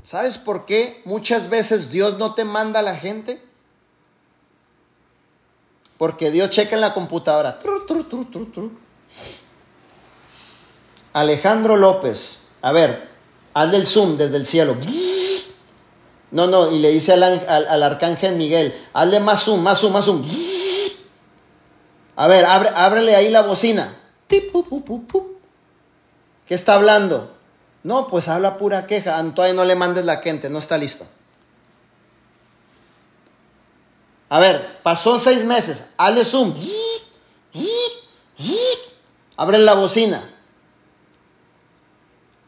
[0.03, 3.41] ¿Sabes por qué muchas veces Dios no te manda a la gente?
[5.97, 7.59] Porque Dios checa en la computadora.
[11.13, 12.41] Alejandro López.
[12.61, 13.09] A ver,
[13.53, 14.75] haz del zoom desde el cielo.
[16.35, 20.03] No, no, y le dice al, al, arcángel Miguel, hazle más zoom, más zoom, más
[20.03, 20.29] zoom.
[22.17, 23.95] A ver, abre, ábrele ahí la bocina.
[24.27, 24.51] ¿Qué
[26.49, 27.33] está hablando?
[27.83, 29.23] No, pues habla pura queja.
[29.33, 31.05] Todavía no le mandes la gente, no está listo.
[34.27, 35.85] A ver, pasó seis meses.
[35.95, 36.53] Hazle zoom.
[39.37, 40.21] Abre la bocina.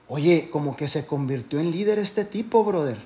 [0.09, 2.97] Oye, como que se convirtió en líder este tipo, brother.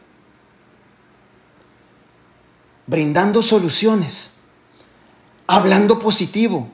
[2.92, 4.32] Brindando soluciones.
[5.48, 6.68] Hablando positivo.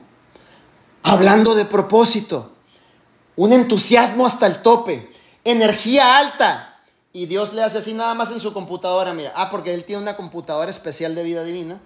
[1.04, 2.50] Hablando de propósito.
[3.36, 5.12] Un entusiasmo hasta el tope.
[5.44, 6.80] Energía alta.
[7.12, 9.32] Y Dios le hace así nada más en su computadora, mira.
[9.36, 11.80] Ah, porque él tiene una computadora especial de vida divina.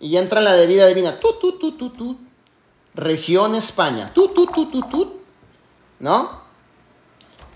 [0.00, 1.20] Y entra en la de vida divina.
[1.20, 2.18] Tu, tu, tu, tu, tu.
[2.94, 4.12] Región España.
[4.12, 5.20] Tu, tu, tu, tu, tu.
[6.00, 6.42] ¿No?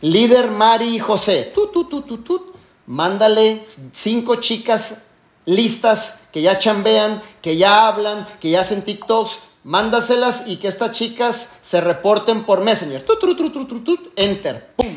[0.00, 1.50] Líder Mari y José.
[1.52, 2.52] Tu, tu, tu, tu, tu.
[2.86, 5.06] Mándale cinco chicas
[5.46, 9.38] listas que ya chambean, que ya hablan, que ya hacen TikToks.
[9.64, 13.02] Mándaselas y que estas chicas se reporten por Messenger.
[13.06, 14.74] Tu, tu, tu, tu, tu, tu, enter.
[14.76, 14.94] ¡Pum!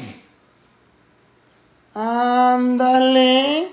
[1.93, 3.71] Ándale.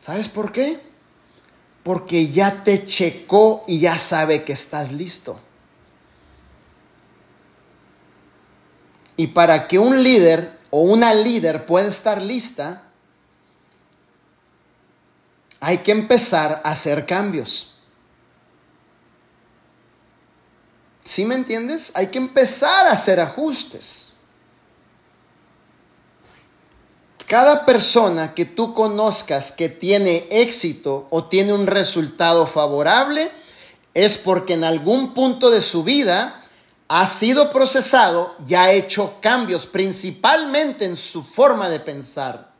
[0.00, 0.78] ¿Sabes por qué?
[1.82, 5.40] Porque ya te checó y ya sabe que estás listo.
[9.16, 12.91] Y para que un líder o una líder pueda estar lista,
[15.64, 17.74] hay que empezar a hacer cambios.
[21.04, 21.92] ¿Sí me entiendes?
[21.94, 24.14] Hay que empezar a hacer ajustes.
[27.28, 33.30] Cada persona que tú conozcas que tiene éxito o tiene un resultado favorable
[33.94, 36.42] es porque en algún punto de su vida
[36.88, 42.51] ha sido procesado y ha hecho cambios, principalmente en su forma de pensar.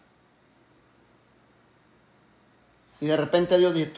[3.03, 3.93] Y de repente Dios dice,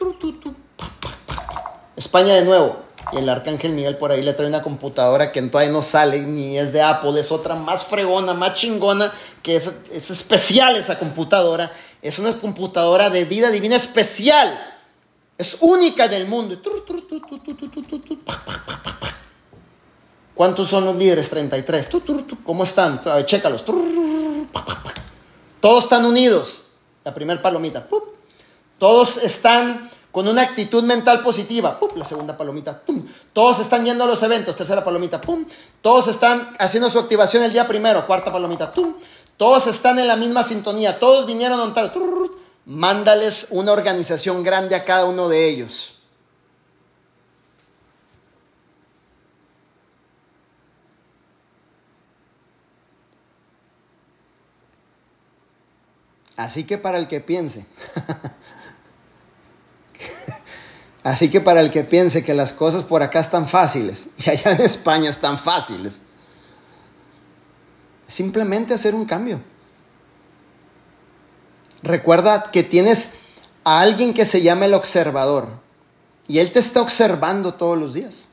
[1.95, 2.77] España de nuevo.
[3.13, 6.57] Y el arcángel Miguel por ahí le trae una computadora que todavía no sale, ni
[6.57, 9.13] es de Apple, es otra más fregona, más chingona,
[9.43, 11.71] que es, es especial esa computadora.
[12.01, 14.59] Es una computadora de vida divina especial.
[15.37, 16.59] Es única del mundo.
[20.33, 21.29] ¿Cuántos son los líderes?
[21.29, 21.89] 33.
[22.43, 22.99] ¿Cómo están?
[23.23, 23.63] Chécalos.
[25.59, 26.63] Todos están unidos.
[27.03, 27.87] La primera palomita.
[28.85, 31.79] Todos están con una actitud mental positiva.
[31.95, 32.83] La segunda palomita.
[33.33, 34.55] Todos están yendo a los eventos.
[34.55, 35.19] Tercera palomita.
[35.81, 38.05] Todos están haciendo su activación el día primero.
[38.05, 38.71] Cuarta palomita.
[39.37, 40.99] Todos están en la misma sintonía.
[40.99, 41.91] Todos vinieron a montar.
[42.67, 45.95] Mándales una organización grande a cada uno de ellos.
[56.35, 57.65] Así que para el que piense,
[61.05, 64.51] así que para el que piense que las cosas por acá están fáciles y allá
[64.51, 66.01] en España están fáciles,
[68.07, 69.41] simplemente hacer un cambio.
[71.81, 73.19] Recuerda que tienes
[73.63, 75.47] a alguien que se llama el observador
[76.27, 78.27] y él te está observando todos los días.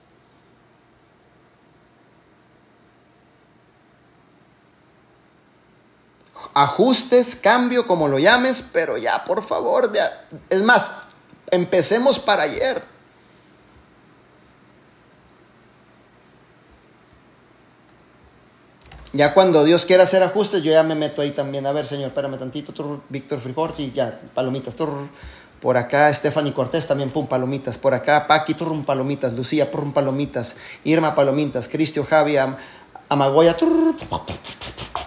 [6.55, 9.91] ajustes, cambio, como lo llames, pero ya, por favor,
[10.51, 10.93] es más,
[11.53, 12.83] empecemos para ayer.
[19.13, 21.67] Ya cuando Dios quiera hacer ajustes, yo ya me meto ahí también.
[21.67, 23.03] A ver, señor, espérame tantito.
[23.11, 24.75] Víctor Frijorti, ya, palomitas.
[25.61, 27.77] por acá, Stephanie Cortés también, pum, palomitas.
[27.77, 28.55] Por acá, Paqui,
[28.87, 29.35] palomitas.
[29.35, 30.57] Lucía, pum, palomitas.
[30.85, 31.69] Irma, palomitas.
[31.69, 32.37] Cristio, Javi,
[33.11, 33.55] Amagoya,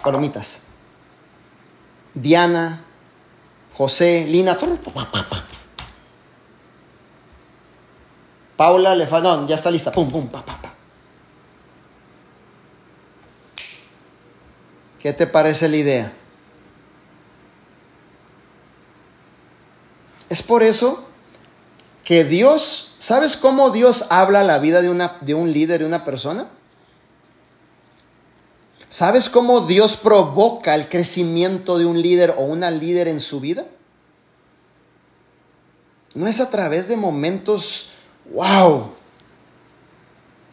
[0.04, 0.60] palomitas.
[2.14, 2.84] Diana,
[3.74, 4.56] José, Lina,
[8.56, 9.92] Paula Lefanón, ya está lista.
[9.92, 10.74] Pum, pum, pa, pa, pa.
[14.98, 16.12] ¿Qué te parece la idea?
[20.28, 21.06] Es por eso
[22.02, 26.04] que Dios, ¿sabes cómo Dios habla la vida de, una, de un líder, de una
[26.04, 26.48] persona?
[28.88, 33.66] ¿Sabes cómo Dios provoca el crecimiento de un líder o una líder en su vida?
[36.14, 37.90] No es a través de momentos,
[38.32, 38.92] wow.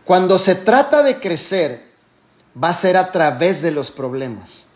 [0.05, 1.83] Cuando se trata de crecer,
[2.61, 4.67] va a ser a través de los problemas.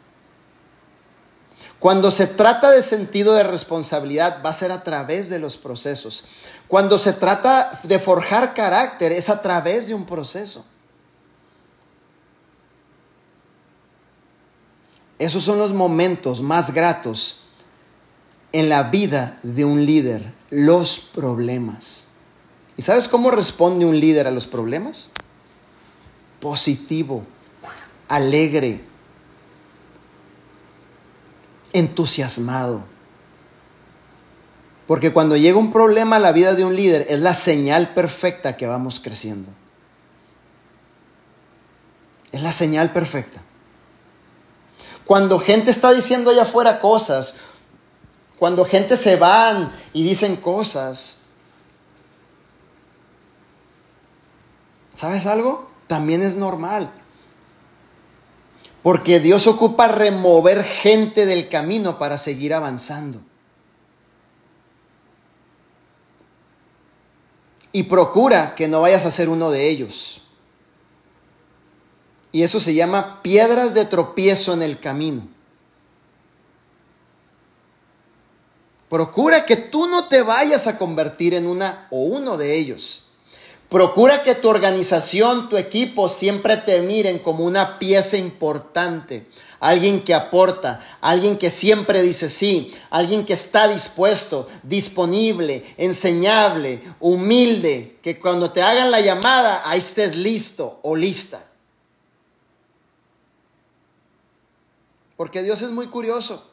[1.80, 6.24] Cuando se trata de sentido de responsabilidad, va a ser a través de los procesos.
[6.68, 10.66] Cuando se trata de forjar carácter, es a través de un proceso.
[15.20, 17.42] Esos son los momentos más gratos
[18.52, 22.07] en la vida de un líder los problemas.
[22.78, 25.10] ¿Y sabes cómo responde un líder a los problemas?
[26.40, 27.26] Positivo,
[28.08, 28.82] alegre,
[31.74, 32.84] entusiasmado.
[34.86, 38.56] Porque cuando llega un problema a la vida de un líder es la señal perfecta
[38.56, 39.52] que vamos creciendo.
[42.32, 43.42] Es la señal perfecta.
[45.04, 47.36] Cuando gente está diciendo allá afuera cosas,
[48.38, 51.18] cuando gente se van y dicen cosas,
[54.98, 55.70] ¿sabes algo?
[55.86, 56.92] También es normal.
[58.82, 63.22] Porque Dios ocupa remover gente del camino para seguir avanzando.
[67.72, 70.24] Y procura que no vayas a ser uno de ellos.
[72.32, 75.28] Y eso se llama piedras de tropiezo en el camino.
[78.90, 83.07] Procura que tú no te vayas a convertir en una o uno de ellos.
[83.70, 89.28] Procura que tu organización, tu equipo siempre te miren como una pieza importante,
[89.60, 97.98] alguien que aporta, alguien que siempre dice sí, alguien que está dispuesto, disponible, enseñable, humilde,
[98.02, 101.44] que cuando te hagan la llamada, ahí estés listo o lista.
[105.18, 106.48] Porque Dios es muy curioso.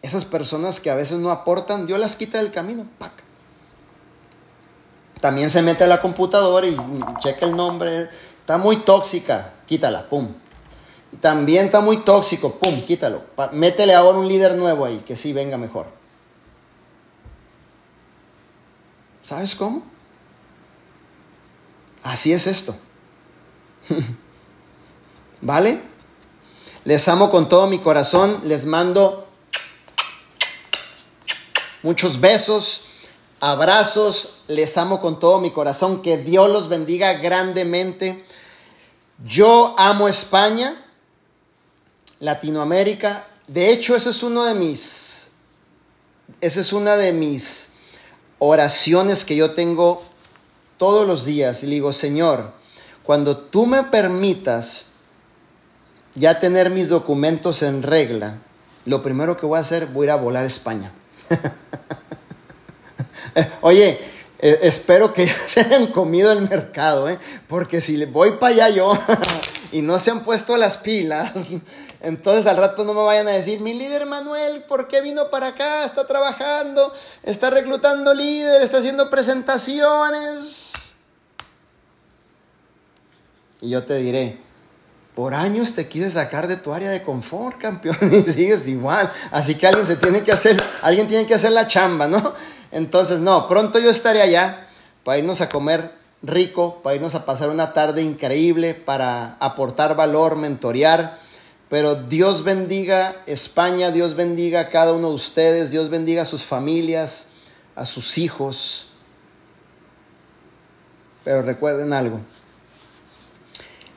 [0.00, 2.86] Esas personas que a veces no aportan, Dios las quita del camino.
[5.22, 6.76] También se mete a la computadora y
[7.20, 8.10] checa el nombre.
[8.40, 10.26] Está muy tóxica, quítala, pum.
[11.20, 13.22] También está muy tóxico, pum, quítalo.
[13.52, 15.86] Métele ahora un líder nuevo ahí, que sí venga mejor.
[19.22, 19.84] ¿Sabes cómo?
[22.02, 22.74] Así es esto.
[25.40, 25.80] ¿Vale?
[26.82, 28.40] Les amo con todo mi corazón.
[28.42, 29.28] Les mando
[31.84, 32.86] muchos besos,
[33.42, 34.38] abrazos.
[34.46, 36.00] Les amo con todo mi corazón.
[36.00, 38.24] Que Dios los bendiga grandemente.
[39.24, 40.82] Yo amo España,
[42.20, 43.26] Latinoamérica.
[43.48, 45.28] De hecho, eso es uno de mis,
[46.40, 47.72] esa es una de mis
[48.38, 50.02] oraciones que yo tengo
[50.78, 51.62] todos los días.
[51.64, 52.52] Y le digo, Señor,
[53.02, 54.84] cuando tú me permitas
[56.14, 58.38] ya tener mis documentos en regla,
[58.84, 60.92] lo primero que voy a hacer, voy a ir a volar a España.
[63.60, 63.98] Oye,
[64.38, 67.18] eh, espero que se hayan comido el mercado, ¿eh?
[67.48, 68.98] porque si voy para allá yo
[69.72, 71.32] y no se han puesto las pilas,
[72.00, 75.48] entonces al rato no me vayan a decir, mi líder Manuel, ¿por qué vino para
[75.48, 75.84] acá?
[75.84, 76.92] Está trabajando,
[77.22, 80.70] está reclutando líder, está haciendo presentaciones.
[83.60, 84.40] Y yo te diré,
[85.14, 89.12] por años te quise sacar de tu área de confort, campeón, y sigues igual.
[89.30, 92.34] Así que alguien se tiene que hacer, alguien tiene que hacer la chamba, ¿no?
[92.72, 94.66] Entonces, no, pronto yo estaré allá
[95.04, 95.92] para irnos a comer
[96.22, 101.18] rico, para irnos a pasar una tarde increíble, para aportar valor, mentorear.
[101.68, 106.44] Pero Dios bendiga España, Dios bendiga a cada uno de ustedes, Dios bendiga a sus
[106.44, 107.26] familias,
[107.76, 108.86] a sus hijos.
[111.24, 112.20] Pero recuerden algo,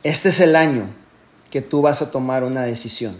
[0.03, 0.87] este es el año
[1.49, 3.15] que tú vas a tomar una decisión.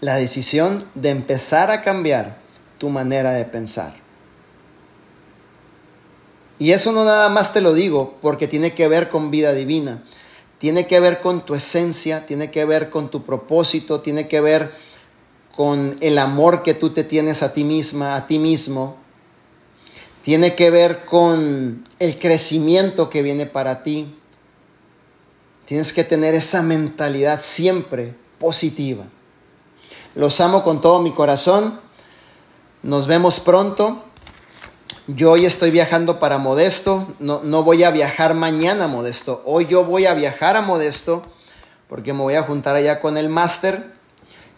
[0.00, 2.39] La decisión de empezar a cambiar
[2.80, 3.94] tu manera de pensar.
[6.58, 10.02] Y eso no nada más te lo digo porque tiene que ver con vida divina,
[10.58, 14.72] tiene que ver con tu esencia, tiene que ver con tu propósito, tiene que ver
[15.54, 18.96] con el amor que tú te tienes a ti misma, a ti mismo,
[20.22, 24.16] tiene que ver con el crecimiento que viene para ti,
[25.70, 29.04] Tienes que tener esa mentalidad siempre positiva.
[30.16, 31.78] Los amo con todo mi corazón.
[32.82, 34.02] Nos vemos pronto.
[35.06, 37.06] Yo hoy estoy viajando para Modesto.
[37.18, 39.42] No, no voy a viajar mañana a Modesto.
[39.44, 41.22] Hoy yo voy a viajar a Modesto
[41.90, 43.92] porque me voy a juntar allá con el máster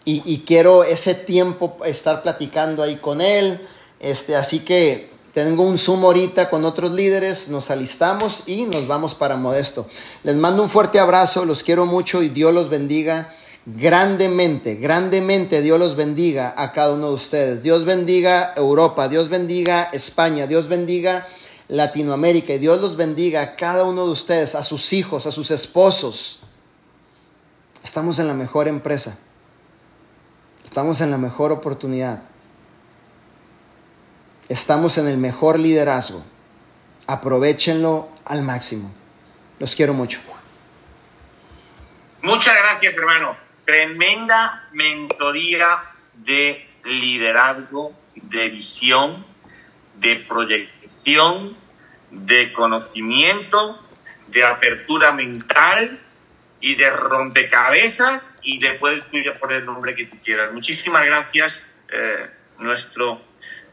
[0.05, 3.67] y, quiero ese tiempo estar platicando ahí con él.
[3.99, 9.17] Este, así que tengo un Zoom ahorita con otros líderes, nos alistamos y nos vamos
[9.17, 9.85] para Modesto.
[10.23, 13.33] Les mando un fuerte abrazo, los quiero mucho y Dios los bendiga
[13.67, 17.63] grandemente, grandemente Dios los bendiga a cada uno de ustedes.
[17.63, 21.27] Dios bendiga Europa, Dios bendiga España, Dios bendiga
[21.69, 25.51] Latinoamérica y Dios los bendiga a cada uno de ustedes, a sus hijos, a sus
[25.51, 26.41] esposos.
[27.83, 29.17] Estamos en la mejor empresa.
[30.65, 32.23] Estamos en la mejor oportunidad.
[34.49, 36.23] Estamos en el mejor liderazgo.
[37.07, 38.93] Aprovechenlo al máximo.
[39.59, 40.21] Los quiero mucho.
[42.23, 43.52] Muchas gracias, hermano.
[43.73, 45.83] Tremenda mentoría
[46.13, 49.25] de liderazgo, de visión,
[49.95, 51.57] de proyección,
[52.11, 53.83] de conocimiento,
[54.27, 55.99] de apertura mental
[56.61, 59.05] y de rompecabezas y le puedes
[59.41, 60.53] poner el nombre que tú quieras.
[60.53, 62.29] Muchísimas gracias, eh,
[62.59, 63.23] nuestro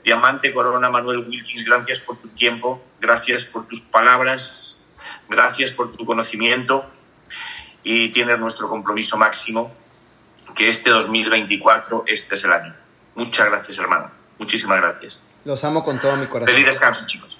[0.02, 4.94] diamante corona Manuel Wilkins, gracias por tu tiempo, gracias por tus palabras,
[5.28, 6.90] gracias por tu conocimiento
[7.84, 9.76] y tienes nuestro compromiso máximo
[10.56, 12.76] que este 2024 este es el año.
[13.16, 14.12] Muchas gracias, hermano.
[14.38, 15.36] Muchísimas gracias.
[15.46, 16.54] Los amo con todo mi corazón.
[16.54, 17.40] Feliz descanso, chicos.